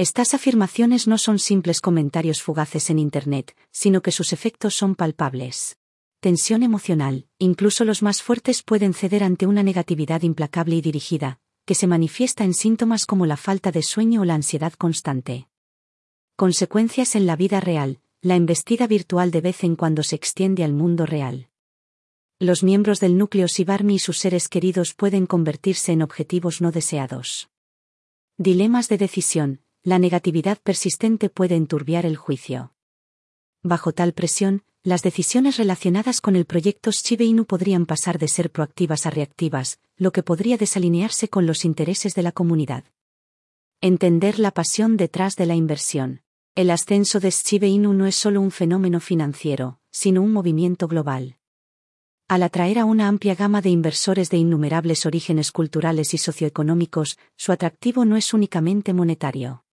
Estas 0.00 0.32
afirmaciones 0.32 1.06
no 1.06 1.18
son 1.18 1.38
simples 1.38 1.82
comentarios 1.82 2.40
fugaces 2.40 2.88
en 2.88 2.98
Internet, 2.98 3.54
sino 3.70 4.00
que 4.00 4.12
sus 4.12 4.32
efectos 4.32 4.74
son 4.74 4.94
palpables. 4.94 5.76
Tensión 6.20 6.62
emocional, 6.62 7.26
incluso 7.36 7.84
los 7.84 8.00
más 8.00 8.22
fuertes 8.22 8.62
pueden 8.62 8.94
ceder 8.94 9.22
ante 9.22 9.46
una 9.46 9.62
negatividad 9.62 10.22
implacable 10.22 10.76
y 10.76 10.80
dirigida, 10.80 11.38
que 11.66 11.74
se 11.74 11.86
manifiesta 11.86 12.44
en 12.44 12.54
síntomas 12.54 13.04
como 13.04 13.26
la 13.26 13.36
falta 13.36 13.72
de 13.72 13.82
sueño 13.82 14.22
o 14.22 14.24
la 14.24 14.36
ansiedad 14.36 14.72
constante. 14.72 15.48
Consecuencias 16.34 17.14
en 17.14 17.26
la 17.26 17.36
vida 17.36 17.60
real, 17.60 18.00
la 18.22 18.36
embestida 18.36 18.86
virtual 18.86 19.30
de 19.30 19.42
vez 19.42 19.64
en 19.64 19.76
cuando 19.76 20.02
se 20.02 20.16
extiende 20.16 20.64
al 20.64 20.72
mundo 20.72 21.04
real. 21.04 21.50
Los 22.38 22.62
miembros 22.62 23.00
del 23.00 23.18
núcleo 23.18 23.48
Sibarmi 23.48 23.96
y 23.96 23.98
sus 23.98 24.16
seres 24.16 24.48
queridos 24.48 24.94
pueden 24.94 25.26
convertirse 25.26 25.92
en 25.92 26.00
objetivos 26.00 26.62
no 26.62 26.72
deseados. 26.72 27.50
Dilemas 28.38 28.88
de 28.88 28.96
decisión, 28.96 29.60
la 29.82 29.98
negatividad 29.98 30.58
persistente 30.58 31.30
puede 31.30 31.56
enturbiar 31.56 32.04
el 32.04 32.16
juicio. 32.16 32.74
Bajo 33.62 33.92
tal 33.92 34.12
presión, 34.12 34.62
las 34.82 35.02
decisiones 35.02 35.56
relacionadas 35.56 36.20
con 36.20 36.36
el 36.36 36.44
proyecto 36.44 36.90
Shiba 36.90 37.24
Inu 37.24 37.46
podrían 37.46 37.86
pasar 37.86 38.18
de 38.18 38.28
ser 38.28 38.50
proactivas 38.50 39.06
a 39.06 39.10
reactivas, 39.10 39.80
lo 39.96 40.12
que 40.12 40.22
podría 40.22 40.58
desalinearse 40.58 41.28
con 41.28 41.46
los 41.46 41.64
intereses 41.64 42.14
de 42.14 42.22
la 42.22 42.32
comunidad. 42.32 42.84
Entender 43.80 44.38
la 44.38 44.50
pasión 44.50 44.98
detrás 44.98 45.36
de 45.36 45.46
la 45.46 45.54
inversión. 45.54 46.22
El 46.54 46.70
ascenso 46.70 47.18
de 47.18 47.30
Shiba 47.30 47.66
Inu 47.66 47.94
no 47.94 48.06
es 48.06 48.16
solo 48.16 48.42
un 48.42 48.50
fenómeno 48.50 49.00
financiero, 49.00 49.80
sino 49.90 50.20
un 50.20 50.32
movimiento 50.32 50.88
global. 50.88 51.38
Al 52.28 52.42
atraer 52.42 52.78
a 52.78 52.84
una 52.84 53.08
amplia 53.08 53.34
gama 53.34 53.62
de 53.62 53.70
inversores 53.70 54.28
de 54.28 54.36
innumerables 54.36 55.06
orígenes 55.06 55.52
culturales 55.52 56.12
y 56.12 56.18
socioeconómicos, 56.18 57.18
su 57.36 57.50
atractivo 57.50 58.04
no 58.04 58.16
es 58.16 58.34
únicamente 58.34 58.92
monetario 58.92 59.64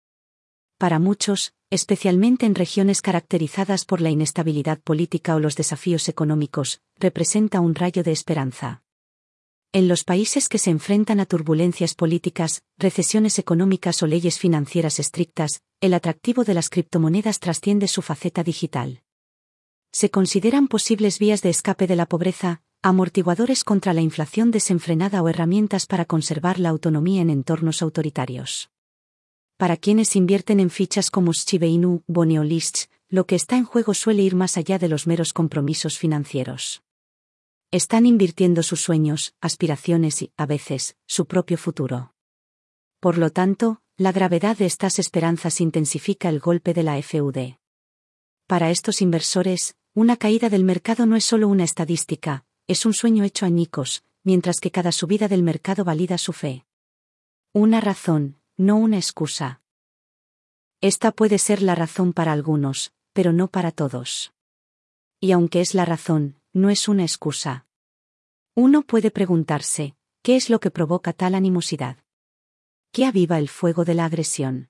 para 0.77 1.00
muchos, 1.00 1.53
especialmente 1.69 2.46
en 2.46 2.55
regiones 2.55 3.01
caracterizadas 3.01 3.86
por 3.86 4.00
la 4.00 4.10
inestabilidad 4.10 4.79
política 4.79 5.36
o 5.36 5.39
los 5.39 5.55
desafíos 5.55 6.07
económicos, 6.07 6.81
representa 6.98 7.60
un 7.60 7.75
rayo 7.75 8.03
de 8.03 8.12
esperanza. 8.12 8.84
En 9.74 9.88
los 9.88 10.03
países 10.03 10.48
que 10.48 10.60
se 10.60 10.69
enfrentan 10.69 11.19
a 11.19 11.25
turbulencias 11.25 11.93
políticas, 11.93 12.63
recesiones 12.77 13.38
económicas 13.38 14.01
o 14.01 14.07
leyes 14.07 14.39
financieras 14.39 14.98
estrictas, 15.00 15.62
el 15.81 15.93
atractivo 15.93 16.43
de 16.43 16.53
las 16.53 16.69
criptomonedas 16.69 17.39
trasciende 17.39 17.88
su 17.88 18.01
faceta 18.01 18.43
digital. 18.43 19.03
Se 19.91 20.10
consideran 20.10 20.67
posibles 20.67 21.19
vías 21.19 21.41
de 21.41 21.50
escape 21.50 21.86
de 21.86 21.96
la 21.96 22.05
pobreza, 22.05 22.62
amortiguadores 22.81 23.63
contra 23.63 23.93
la 23.93 24.01
inflación 24.01 24.51
desenfrenada 24.51 25.22
o 25.22 25.27
herramientas 25.27 25.86
para 25.86 26.05
conservar 26.05 26.60
la 26.60 26.69
autonomía 26.69 27.22
en 27.22 27.29
entornos 27.29 27.81
autoritarios. 27.81 28.69
Para 29.58 29.76
quienes 29.76 30.16
invierten 30.16 30.60
en 30.60 30.70
fichas 30.70 31.10
como 31.10 31.34
Shiba 31.34 31.66
Inu, 31.66 32.04
lo 33.10 33.26
que 33.26 33.36
está 33.36 33.58
en 33.58 33.66
juego 33.66 33.96
suele 33.96 34.22
ir 34.22 34.36
más 34.36 34.56
allá 34.56 34.78
de 34.78 34.88
los 34.88 35.08
meros 35.08 35.34
compromisos 35.34 35.98
financieros. 35.98 36.84
Están 37.72 38.06
invirtiendo 38.06 38.62
sus 38.62 38.82
sueños, 38.82 39.34
aspiraciones 39.42 40.22
y, 40.22 40.32
a 40.38 40.46
veces, 40.46 40.96
su 41.08 41.26
propio 41.26 41.58
futuro. 41.58 42.14
Por 43.00 43.18
lo 43.18 43.32
tanto, 43.32 43.82
la 43.98 44.12
gravedad 44.12 44.56
de 44.58 44.68
estas 44.68 45.00
esperanzas 45.00 45.60
intensifica 45.60 46.30
el 46.30 46.40
golpe 46.40 46.76
de 46.76 46.84
la 46.84 47.02
FUD. 47.02 47.56
Para 48.46 48.70
estos 48.70 49.02
inversores, 49.02 49.76
una 49.96 50.18
caída 50.18 50.50
del 50.50 50.64
mercado 50.66 51.08
no 51.08 51.16
es 51.16 51.26
solo 51.26 51.48
una 51.48 51.64
estadística, 51.64 52.46
es 52.68 52.86
un 52.86 52.94
sueño 52.94 53.24
hecho 53.24 53.48
añicos, 53.48 54.04
mientras 54.24 54.60
que 54.60 54.70
cada 54.70 54.92
subida 54.92 55.28
del 55.28 55.42
mercado 55.42 55.84
valida 55.84 56.20
su 56.20 56.32
fe. 56.32 56.66
Una 57.54 57.82
razón, 57.82 58.37
no 58.58 58.76
una 58.76 58.98
excusa. 58.98 59.62
Esta 60.82 61.12
puede 61.12 61.38
ser 61.38 61.62
la 61.62 61.76
razón 61.76 62.12
para 62.12 62.32
algunos, 62.32 62.92
pero 63.14 63.32
no 63.32 63.48
para 63.48 63.72
todos. 63.72 64.34
Y 65.20 65.32
aunque 65.32 65.62
es 65.62 65.76
la 65.76 65.86
razón, 65.86 66.40
no 66.54 66.72
es 66.72 66.88
una 66.88 67.04
excusa. 67.04 67.68
Uno 68.56 68.82
puede 68.82 69.12
preguntarse, 69.12 69.96
¿qué 70.24 70.36
es 70.36 70.50
lo 70.50 70.60
que 70.60 70.72
provoca 70.72 71.14
tal 71.14 71.36
animosidad? 71.36 71.98
¿Qué 72.92 73.06
aviva 73.06 73.38
el 73.38 73.48
fuego 73.48 73.86
de 73.86 73.94
la 73.94 74.06
agresión? 74.06 74.70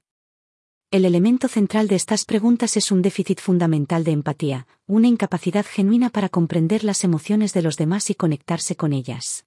El 0.92 1.06
elemento 1.06 1.48
central 1.48 1.88
de 1.88 1.96
estas 1.96 2.26
preguntas 2.26 2.76
es 2.76 2.92
un 2.92 3.02
déficit 3.02 3.40
fundamental 3.40 4.04
de 4.04 4.12
empatía, 4.12 4.68
una 4.86 5.08
incapacidad 5.08 5.66
genuina 5.66 6.10
para 6.10 6.28
comprender 6.28 6.84
las 6.84 7.06
emociones 7.06 7.54
de 7.54 7.62
los 7.62 7.78
demás 7.78 8.10
y 8.10 8.16
conectarse 8.16 8.76
con 8.76 8.92
ellas. 8.92 9.47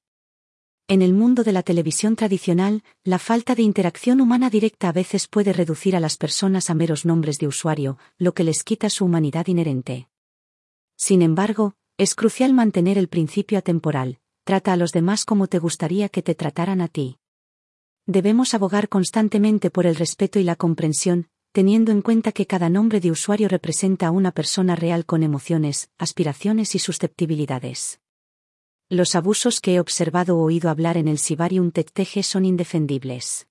En 0.90 1.00
el 1.00 1.14
mundo 1.14 1.44
de 1.44 1.52
la 1.52 1.62
televisión 1.62 2.16
tradicional, 2.16 2.82
la 3.04 3.18
falta 3.18 3.54
de 3.54 3.62
interacción 3.62 4.20
humana 4.20 4.50
directa 4.50 4.90
a 4.90 4.92
veces 4.92 5.26
puede 5.26 5.54
reducir 5.54 5.96
a 5.96 6.00
las 6.00 6.18
personas 6.18 6.68
a 6.68 6.74
meros 6.74 7.06
nombres 7.06 7.38
de 7.38 7.46
usuario, 7.46 7.96
lo 8.18 8.34
que 8.34 8.44
les 8.44 8.62
quita 8.62 8.90
su 8.90 9.06
humanidad 9.06 9.46
inherente. 9.46 10.08
Sin 10.96 11.22
embargo, 11.22 11.72
es 11.96 12.14
crucial 12.14 12.52
mantener 12.52 12.98
el 12.98 13.08
principio 13.08 13.56
atemporal, 13.56 14.18
trata 14.44 14.74
a 14.74 14.76
los 14.76 14.92
demás 14.92 15.24
como 15.24 15.46
te 15.46 15.58
gustaría 15.58 16.10
que 16.10 16.20
te 16.20 16.34
trataran 16.34 16.82
a 16.82 16.88
ti 16.88 17.20
debemos 18.10 18.54
abogar 18.54 18.88
constantemente 18.88 19.70
por 19.70 19.86
el 19.86 19.94
respeto 19.94 20.40
y 20.40 20.42
la 20.42 20.56
comprensión, 20.56 21.28
teniendo 21.52 21.92
en 21.92 22.02
cuenta 22.02 22.32
que 22.32 22.46
cada 22.46 22.68
nombre 22.68 23.00
de 23.00 23.10
usuario 23.10 23.48
representa 23.48 24.08
a 24.08 24.10
una 24.10 24.32
persona 24.32 24.74
real 24.74 25.06
con 25.06 25.22
emociones, 25.22 25.90
aspiraciones 25.96 26.74
y 26.74 26.80
susceptibilidades. 26.80 28.00
Los 28.92 29.14
abusos 29.14 29.60
que 29.60 29.76
he 29.76 29.80
observado 29.80 30.36
o 30.36 30.42
oído 30.42 30.68
hablar 30.68 30.96
en 30.96 31.06
el 31.06 31.18
Sibarium 31.18 31.70
TechTege 31.70 32.24
son 32.24 32.44
indefendibles. 32.44 33.46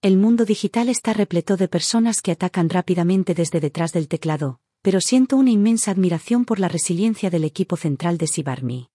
El 0.00 0.16
mundo 0.16 0.44
digital 0.44 0.88
está 0.88 1.12
repleto 1.12 1.56
de 1.56 1.66
personas 1.66 2.22
que 2.22 2.30
atacan 2.30 2.70
rápidamente 2.70 3.34
desde 3.34 3.58
detrás 3.58 3.92
del 3.92 4.06
teclado, 4.06 4.60
pero 4.80 5.00
siento 5.00 5.36
una 5.36 5.50
inmensa 5.50 5.90
admiración 5.90 6.44
por 6.44 6.60
la 6.60 6.68
resiliencia 6.68 7.30
del 7.30 7.42
equipo 7.42 7.76
central 7.76 8.16
de 8.16 8.28
Sibarmi. 8.28 8.90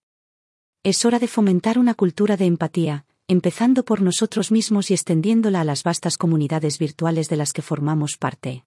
Es 0.83 1.03
hora 1.03 1.19
de 1.19 1.27
fomentar 1.27 1.77
una 1.77 1.93
cultura 1.93 2.37
de 2.37 2.45
empatía, 2.45 3.05
empezando 3.27 3.83
por 3.83 4.01
nosotros 4.01 4.53
mismos 4.53 4.89
y 4.91 4.93
extendiéndola 4.93 5.59
a 5.59 5.65
las 5.65 5.83
vastas 5.83 6.15
comunidades 6.15 6.79
virtuales 6.79 7.27
de 7.27 7.35
las 7.35 7.51
que 7.51 7.61
formamos 7.61 8.15
parte. 8.15 8.63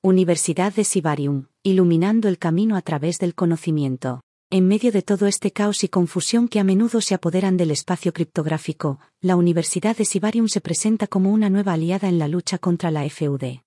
Universidad 0.00 0.72
de 0.72 0.84
Sibarium, 0.84 1.48
iluminando 1.62 2.28
el 2.28 2.38
camino 2.38 2.76
a 2.76 2.80
través 2.80 3.18
del 3.18 3.34
conocimiento. 3.34 4.22
En 4.50 4.66
medio 4.66 4.92
de 4.92 5.02
todo 5.02 5.26
este 5.26 5.50
caos 5.52 5.84
y 5.84 5.88
confusión 5.88 6.48
que 6.48 6.58
a 6.58 6.64
menudo 6.64 7.00
se 7.00 7.14
apoderan 7.14 7.56
del 7.56 7.70
espacio 7.70 8.12
criptográfico, 8.12 8.98
la 9.20 9.36
Universidad 9.36 9.96
de 9.96 10.04
Sibarium 10.04 10.48
se 10.48 10.60
presenta 10.60 11.06
como 11.06 11.32
una 11.32 11.50
nueva 11.50 11.74
aliada 11.74 12.08
en 12.08 12.18
la 12.18 12.28
lucha 12.28 12.58
contra 12.58 12.90
la 12.90 13.08
FUD. 13.08 13.60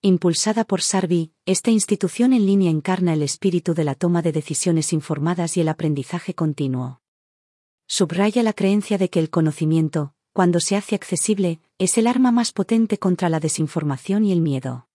Impulsada 0.00 0.64
por 0.64 0.82
Sarvi, 0.82 1.32
esta 1.46 1.70
institución 1.70 2.32
en 2.32 2.46
línea 2.46 2.70
encarna 2.70 3.12
el 3.12 3.22
espíritu 3.22 3.74
de 3.74 3.84
la 3.84 3.96
toma 3.96 4.22
de 4.22 4.32
decisiones 4.32 4.92
informadas 4.92 5.56
y 5.56 5.62
el 5.62 5.68
aprendizaje 5.68 6.34
continuo 6.34 7.00
subraya 7.88 8.42
la 8.42 8.52
creencia 8.52 8.98
de 8.98 9.08
que 9.08 9.18
el 9.18 9.30
conocimiento, 9.30 10.12
cuando 10.34 10.60
se 10.60 10.76
hace 10.76 10.94
accesible, 10.94 11.60
es 11.78 11.96
el 11.96 12.06
arma 12.06 12.30
más 12.30 12.52
potente 12.52 12.98
contra 12.98 13.30
la 13.30 13.40
desinformación 13.40 14.26
y 14.26 14.32
el 14.32 14.42
miedo. 14.42 14.87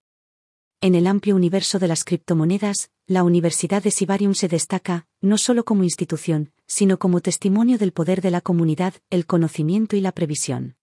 En 0.84 0.96
el 0.96 1.08
amplio 1.08 1.38
universo 1.38 1.80
de 1.80 1.88
las 1.88 2.04
criptomonedas, 2.04 2.89
la 3.08 3.24
Universidad 3.24 3.82
de 3.82 3.89
Sibarium 3.89 4.34
se 4.34 4.50
destaca, 4.50 5.08
no 5.22 5.38
solo 5.38 5.63
como 5.63 5.86
institución, 5.86 6.52
sino 6.67 7.00
como 7.00 7.22
testimonio 7.22 7.78
del 7.78 7.93
poder 7.93 8.22
de 8.22 8.32
la 8.32 8.41
comunidad, 8.41 8.93
el 9.10 9.26
conocimiento 9.26 9.96
y 9.96 10.02
la 10.02 10.12
previsión. 10.12 10.76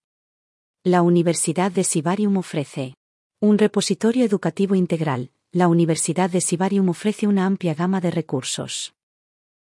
La 0.84 1.02
Universidad 1.02 1.70
de 1.70 1.84
Sibarium 1.84 2.38
ofrece 2.38 2.94
un 3.42 3.58
repositorio 3.58 4.24
educativo 4.24 4.74
integral. 4.74 5.32
La 5.52 5.68
Universidad 5.68 6.30
de 6.30 6.40
Sibarium 6.40 6.88
ofrece 6.88 7.26
una 7.26 7.44
amplia 7.44 7.74
gama 7.74 8.00
de 8.00 8.10
recursos 8.10 8.94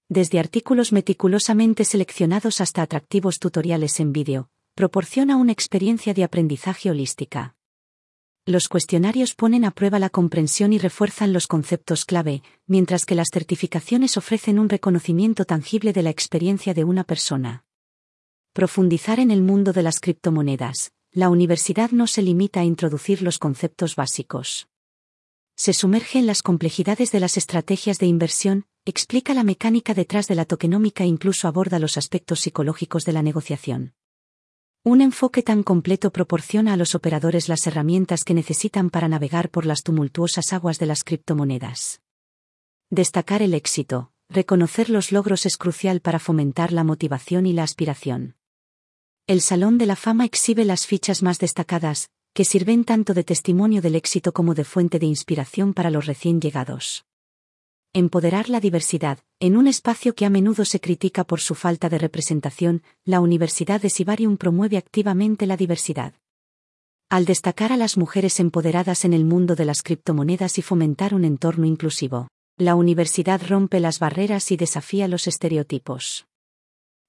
desde 0.08 0.40
artículos 0.40 0.90
meticulosamente 0.92 1.84
seleccionados 1.84 2.60
hasta 2.60 2.82
atractivos 2.82 3.38
tutoriales 3.38 4.00
en 4.00 4.12
vídeo, 4.12 4.50
proporciona 4.74 5.36
una 5.36 5.52
experiencia 5.52 6.14
de 6.14 6.24
aprendizaje 6.24 6.90
holística. 6.90 7.55
Los 8.48 8.68
cuestionarios 8.68 9.34
ponen 9.34 9.64
a 9.64 9.72
prueba 9.72 9.98
la 9.98 10.08
comprensión 10.08 10.72
y 10.72 10.78
refuerzan 10.78 11.32
los 11.32 11.48
conceptos 11.48 12.04
clave, 12.04 12.44
mientras 12.68 13.04
que 13.04 13.16
las 13.16 13.26
certificaciones 13.32 14.16
ofrecen 14.16 14.60
un 14.60 14.68
reconocimiento 14.68 15.44
tangible 15.44 15.92
de 15.92 16.04
la 16.04 16.10
experiencia 16.10 16.72
de 16.72 16.84
una 16.84 17.02
persona. 17.02 17.64
Profundizar 18.52 19.18
en 19.18 19.32
el 19.32 19.42
mundo 19.42 19.72
de 19.72 19.82
las 19.82 19.98
criptomonedas. 19.98 20.92
La 21.10 21.28
universidad 21.28 21.90
no 21.90 22.06
se 22.06 22.22
limita 22.22 22.60
a 22.60 22.64
introducir 22.64 23.20
los 23.20 23.40
conceptos 23.40 23.96
básicos. 23.96 24.68
Se 25.56 25.72
sumerge 25.72 26.20
en 26.20 26.26
las 26.26 26.42
complejidades 26.42 27.10
de 27.10 27.18
las 27.18 27.36
estrategias 27.36 27.98
de 27.98 28.06
inversión, 28.06 28.66
explica 28.84 29.34
la 29.34 29.42
mecánica 29.42 29.92
detrás 29.92 30.28
de 30.28 30.36
la 30.36 30.44
tokenómica 30.44 31.02
e 31.02 31.08
incluso 31.08 31.48
aborda 31.48 31.80
los 31.80 31.96
aspectos 31.96 32.42
psicológicos 32.42 33.04
de 33.06 33.12
la 33.12 33.22
negociación. 33.22 33.94
Un 34.88 35.00
enfoque 35.00 35.42
tan 35.42 35.64
completo 35.64 36.12
proporciona 36.12 36.72
a 36.72 36.76
los 36.76 36.94
operadores 36.94 37.48
las 37.48 37.66
herramientas 37.66 38.22
que 38.22 38.34
necesitan 38.34 38.88
para 38.88 39.08
navegar 39.08 39.50
por 39.50 39.66
las 39.66 39.82
tumultuosas 39.82 40.52
aguas 40.52 40.78
de 40.78 40.86
las 40.86 41.02
criptomonedas. 41.02 42.02
Destacar 42.88 43.42
el 43.42 43.54
éxito, 43.54 44.12
reconocer 44.28 44.88
los 44.88 45.10
logros 45.10 45.44
es 45.44 45.56
crucial 45.56 46.00
para 46.00 46.20
fomentar 46.20 46.72
la 46.72 46.84
motivación 46.84 47.46
y 47.46 47.52
la 47.52 47.64
aspiración. 47.64 48.36
El 49.26 49.40
Salón 49.40 49.76
de 49.76 49.86
la 49.86 49.96
Fama 49.96 50.24
exhibe 50.24 50.64
las 50.64 50.86
fichas 50.86 51.20
más 51.20 51.40
destacadas, 51.40 52.08
que 52.32 52.44
sirven 52.44 52.84
tanto 52.84 53.12
de 53.12 53.24
testimonio 53.24 53.82
del 53.82 53.96
éxito 53.96 54.32
como 54.32 54.54
de 54.54 54.62
fuente 54.62 55.00
de 55.00 55.06
inspiración 55.06 55.74
para 55.74 55.90
los 55.90 56.06
recién 56.06 56.40
llegados 56.40 57.04
empoderar 57.98 58.50
la 58.50 58.60
diversidad, 58.60 59.20
en 59.40 59.56
un 59.56 59.66
espacio 59.66 60.14
que 60.14 60.26
a 60.26 60.30
menudo 60.30 60.66
se 60.66 60.80
critica 60.80 61.24
por 61.24 61.40
su 61.40 61.54
falta 61.54 61.88
de 61.88 61.96
representación, 61.96 62.82
la 63.06 63.20
Universidad 63.20 63.80
de 63.80 63.88
Sibarium 63.88 64.36
promueve 64.36 64.76
activamente 64.76 65.46
la 65.46 65.56
diversidad. 65.56 66.12
Al 67.08 67.24
destacar 67.24 67.72
a 67.72 67.78
las 67.78 67.96
mujeres 67.96 68.38
empoderadas 68.38 69.06
en 69.06 69.14
el 69.14 69.24
mundo 69.24 69.54
de 69.54 69.64
las 69.64 69.82
criptomonedas 69.82 70.58
y 70.58 70.62
fomentar 70.62 71.14
un 71.14 71.24
entorno 71.24 71.64
inclusivo, 71.64 72.28
la 72.58 72.74
universidad 72.74 73.40
rompe 73.48 73.80
las 73.80 73.98
barreras 73.98 74.50
y 74.50 74.58
desafía 74.58 75.08
los 75.08 75.26
estereotipos. 75.26 76.26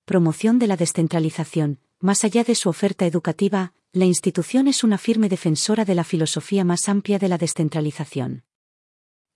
Promoción 0.05 0.57
de 0.57 0.67
la 0.67 0.77
descentralización, 0.77 1.79
más 1.99 2.23
allá 2.23 2.45
de 2.45 2.55
su 2.55 2.69
oferta 2.69 3.05
educativa, 3.05 3.73
la 3.91 4.05
institución 4.05 4.69
es 4.69 4.85
una 4.85 4.97
firme 4.97 5.27
defensora 5.27 5.83
de 5.83 5.95
la 5.95 6.05
filosofía 6.05 6.63
más 6.63 6.87
amplia 6.87 7.19
de 7.19 7.27
la 7.27 7.37
descentralización 7.37 8.43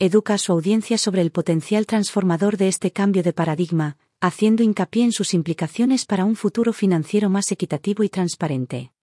educa 0.04 0.34
a 0.34 0.38
su 0.40 0.52
audiencia 0.52 0.98
sobre 0.98 1.22
el 1.22 1.30
potencial 1.30 1.86
transformador 1.86 2.58
de 2.58 2.68
este 2.68 2.90
cambio 2.90 3.22
de 3.22 3.34
paradigma, 3.34 4.00
haciendo 4.20 4.64
hincapié 4.64 5.04
en 5.04 5.12
sus 5.12 5.36
implicaciones 5.36 6.08
para 6.08 6.26
un 6.26 6.36
futuro 6.36 6.74
financiero 6.74 7.30
más 7.30 7.52
equitativo 7.52 8.04
y 8.04 8.10
transparente. 8.10 8.94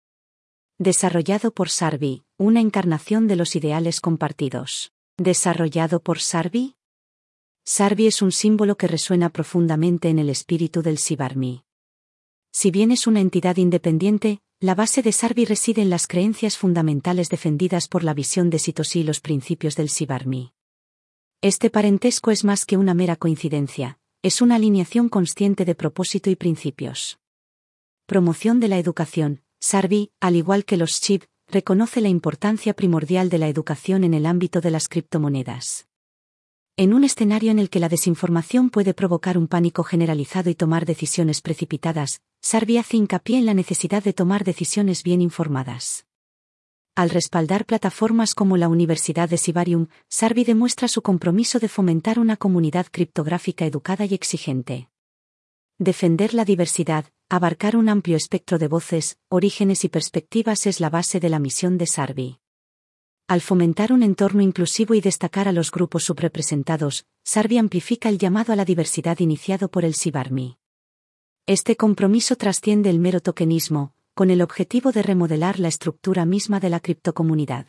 Desarrollado 0.76 1.52
por 1.52 1.70
Sarvi, 1.70 2.24
una 2.36 2.60
encarnación 2.60 3.28
de 3.28 3.36
los 3.36 3.54
ideales 3.54 4.00
compartidos. 4.00 4.92
¿Desarrollado 5.16 6.00
por 6.00 6.18
Sarvi? 6.18 6.74
Sarvi 7.64 8.08
es 8.08 8.20
un 8.20 8.32
símbolo 8.32 8.76
que 8.76 8.88
resuena 8.88 9.28
profundamente 9.28 10.08
en 10.08 10.18
el 10.18 10.28
espíritu 10.28 10.82
del 10.82 10.98
Sibarmi. 10.98 11.62
Si 12.50 12.72
bien 12.72 12.90
es 12.90 13.06
una 13.06 13.20
entidad 13.20 13.56
independiente, 13.58 14.40
la 14.58 14.74
base 14.74 15.02
de 15.02 15.12
Sarvi 15.12 15.44
reside 15.44 15.80
en 15.80 15.90
las 15.90 16.08
creencias 16.08 16.56
fundamentales 16.56 17.28
defendidas 17.28 17.86
por 17.86 18.02
la 18.02 18.14
visión 18.14 18.50
de 18.50 18.58
Sitoshi 18.58 19.00
y 19.00 19.04
los 19.04 19.20
principios 19.20 19.76
del 19.76 19.90
Sibarmi. 19.90 20.54
Este 21.40 21.70
parentesco 21.70 22.32
es 22.32 22.42
más 22.42 22.66
que 22.66 22.76
una 22.76 22.94
mera 22.94 23.14
coincidencia, 23.14 24.00
es 24.22 24.42
una 24.42 24.56
alineación 24.56 25.08
consciente 25.08 25.64
de 25.64 25.76
propósito 25.76 26.30
y 26.30 26.34
principios. 26.34 27.20
Promoción 28.06 28.58
de 28.58 28.66
la 28.66 28.76
educación. 28.76 29.42
Sarvi, 29.60 30.10
al 30.18 30.34
igual 30.34 30.64
que 30.64 30.76
los 30.76 31.00
CHIP, 31.00 31.22
reconoce 31.46 32.00
la 32.00 32.08
importancia 32.08 32.74
primordial 32.74 33.28
de 33.28 33.38
la 33.38 33.46
educación 33.46 34.02
en 34.02 34.14
el 34.14 34.26
ámbito 34.26 34.60
de 34.60 34.72
las 34.72 34.88
criptomonedas. 34.88 35.86
En 36.76 36.92
un 36.92 37.04
escenario 37.04 37.52
en 37.52 37.60
el 37.60 37.70
que 37.70 37.78
la 37.78 37.88
desinformación 37.88 38.68
puede 38.68 38.92
provocar 38.92 39.38
un 39.38 39.46
pánico 39.46 39.84
generalizado 39.84 40.50
y 40.50 40.56
tomar 40.56 40.86
decisiones 40.86 41.40
precipitadas, 41.40 42.20
Sarvi 42.42 42.78
hace 42.78 42.96
hincapié 42.96 43.38
en 43.38 43.46
la 43.46 43.54
necesidad 43.54 44.02
de 44.02 44.12
tomar 44.12 44.42
decisiones 44.42 45.04
bien 45.04 45.22
informadas. 45.22 46.07
Al 46.98 47.10
respaldar 47.10 47.64
plataformas 47.64 48.34
como 48.34 48.56
la 48.56 48.68
Universidad 48.68 49.28
de 49.28 49.38
Sibarium, 49.38 49.86
Sarvi 50.08 50.42
demuestra 50.42 50.88
su 50.88 51.00
compromiso 51.00 51.60
de 51.60 51.68
fomentar 51.68 52.18
una 52.18 52.36
comunidad 52.36 52.88
criptográfica 52.90 53.64
educada 53.66 54.04
y 54.04 54.14
exigente. 54.14 54.88
Defender 55.78 56.34
la 56.34 56.44
diversidad, 56.44 57.04
abarcar 57.28 57.76
un 57.76 57.88
amplio 57.88 58.16
espectro 58.16 58.58
de 58.58 58.66
voces, 58.66 59.16
orígenes 59.28 59.84
y 59.84 59.88
perspectivas 59.88 60.66
es 60.66 60.80
la 60.80 60.90
base 60.90 61.20
de 61.20 61.28
la 61.28 61.38
misión 61.38 61.78
de 61.78 61.86
Sarvi. 61.86 62.40
Al 63.28 63.42
fomentar 63.42 63.92
un 63.92 64.02
entorno 64.02 64.42
inclusivo 64.42 64.94
y 64.94 65.00
destacar 65.00 65.46
a 65.46 65.52
los 65.52 65.70
grupos 65.70 66.02
subrepresentados, 66.02 67.06
Sarvi 67.22 67.58
amplifica 67.58 68.08
el 68.08 68.18
llamado 68.18 68.52
a 68.52 68.56
la 68.56 68.64
diversidad 68.64 69.20
iniciado 69.20 69.70
por 69.70 69.84
el 69.84 69.94
Sibarmi. 69.94 70.58
Este 71.46 71.76
compromiso 71.76 72.34
trasciende 72.34 72.90
el 72.90 72.98
mero 72.98 73.20
tokenismo, 73.20 73.94
con 74.18 74.32
el 74.32 74.42
objetivo 74.42 74.90
de 74.90 75.04
remodelar 75.04 75.60
la 75.60 75.68
estructura 75.68 76.24
misma 76.24 76.58
de 76.58 76.70
la 76.70 76.80
criptocomunidad. 76.80 77.68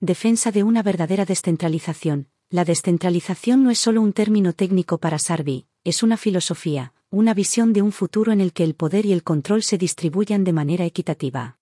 Defensa 0.00 0.52
de 0.52 0.62
una 0.62 0.82
verdadera 0.82 1.24
descentralización. 1.24 2.28
La 2.50 2.66
descentralización 2.66 3.64
no 3.64 3.70
es 3.70 3.78
solo 3.78 4.02
un 4.02 4.12
término 4.12 4.52
técnico 4.52 4.98
para 4.98 5.18
Sarvi, 5.18 5.66
es 5.82 6.02
una 6.02 6.18
filosofía, 6.18 6.92
una 7.08 7.32
visión 7.32 7.72
de 7.72 7.80
un 7.80 7.92
futuro 7.92 8.32
en 8.32 8.42
el 8.42 8.52
que 8.52 8.64
el 8.64 8.74
poder 8.74 9.06
y 9.06 9.14
el 9.14 9.22
control 9.22 9.62
se 9.62 9.78
distribuyan 9.78 10.44
de 10.44 10.52
manera 10.52 10.84
equitativa. 10.84 11.58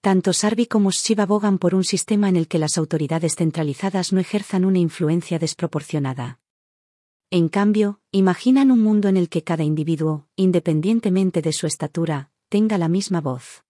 Tanto 0.00 0.32
Sarvi 0.32 0.64
como 0.64 0.90
Shiva 0.90 1.24
abogan 1.24 1.58
por 1.58 1.74
un 1.74 1.84
sistema 1.84 2.30
en 2.30 2.36
el 2.36 2.48
que 2.48 2.58
las 2.58 2.78
autoridades 2.78 3.36
centralizadas 3.36 4.14
no 4.14 4.20
ejerzan 4.20 4.64
una 4.64 4.78
influencia 4.78 5.38
desproporcionada. 5.38 6.40
En 7.28 7.50
cambio, 7.50 8.00
imaginan 8.10 8.70
un 8.70 8.80
mundo 8.80 9.08
en 9.08 9.18
el 9.18 9.28
que 9.28 9.44
cada 9.44 9.64
individuo, 9.64 10.28
independientemente 10.34 11.42
de 11.42 11.52
su 11.52 11.66
estatura, 11.66 12.31
tenga 12.52 12.76
la 12.76 12.88
misma 12.88 13.22
voz. 13.22 13.64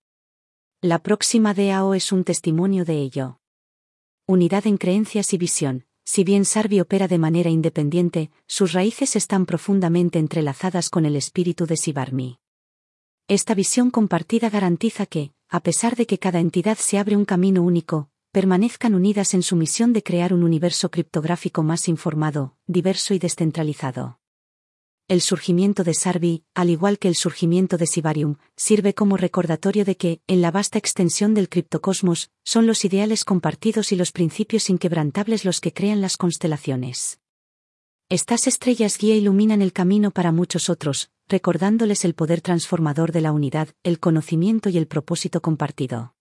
La 0.81 0.99
próxima 0.99 1.55
DAO 1.55 1.95
es 1.95 2.11
un 2.11 2.25
testimonio 2.25 2.85
de 2.85 2.99
ello. 2.99 3.39
Unidad 4.27 4.67
en 4.67 4.77
creencias 4.77 5.33
y 5.35 5.39
visión. 5.39 5.87
Si 6.05 6.25
bien 6.25 6.45
Sarvi 6.45 6.81
opera 6.81 7.07
de 7.07 7.17
manera 7.17 7.49
independiente, 7.49 8.33
sus 8.49 8.73
raíces 8.73 9.15
están 9.15 9.47
profundamente 9.47 10.19
entrelazadas 10.19 10.91
con 10.91 11.07
el 11.07 11.15
espíritu 11.15 11.65
de 11.67 11.77
Sibarmi. 11.77 12.41
Esta 13.29 13.55
visión 13.55 13.93
compartida 13.93 14.51
garantiza 14.51 15.07
que, 15.07 15.31
a 15.49 15.61
pesar 15.61 15.95
de 15.95 16.07
que 16.07 16.19
cada 16.19 16.41
entidad 16.41 16.77
se 16.77 16.99
abre 16.99 17.17
un 17.17 17.25
camino 17.25 17.63
único, 17.63 18.11
permanezcan 18.33 18.97
unidas 18.97 19.33
en 19.35 19.45
su 19.45 19.55
misión 19.55 19.93
de 19.93 20.03
crear 20.03 20.35
un 20.35 20.43
universo 20.43 20.91
criptográfico 20.91 21.63
más 21.63 21.87
informado, 21.87 22.57
diverso 22.67 23.15
y 23.15 23.21
descentralizado. 23.21 24.19
El 25.13 25.21
surgimiento 25.21 25.85
de 25.85 25.93
Sarvi, 25.93 26.43
al 26.55 26.71
igual 26.71 26.99
que 26.99 27.07
el 27.07 27.17
surgimiento 27.17 27.77
de 27.77 27.87
Sibarium, 27.87 28.37
sirve 28.57 28.95
como 28.95 29.19
recordatorio 29.19 29.85
de 29.85 29.99
que, 29.99 30.23
en 30.27 30.41
la 30.41 30.51
vasta 30.51 30.79
extensión 30.79 31.35
del 31.35 31.51
criptocosmos, 31.51 32.31
son 32.45 32.67
los 32.67 32.83
ideales 32.87 33.27
compartidos 33.27 33.93
y 33.93 33.97
los 33.97 34.11
principios 34.11 34.71
inquebrantables 34.71 35.45
los 35.45 35.61
que 35.61 35.75
crean 35.75 36.01
las 36.01 36.17
constelaciones. 36.17 37.21
Estas 38.09 38.47
estrellas 38.47 38.97
guía 38.97 39.15
iluminan 39.15 39.61
el 39.61 39.75
camino 39.75 40.13
para 40.13 40.33
muchos 40.33 40.71
otros, 40.71 41.11
recordándoles 41.29 42.07
el 42.07 42.15
poder 42.15 42.41
transformador 42.41 43.13
de 43.13 43.21
la 43.21 43.33
unidad, 43.33 43.69
el 43.83 44.01
conocimiento 44.01 44.71
y 44.71 44.79
el 44.79 44.87
propósito 44.87 45.43
compartido. 45.43 46.15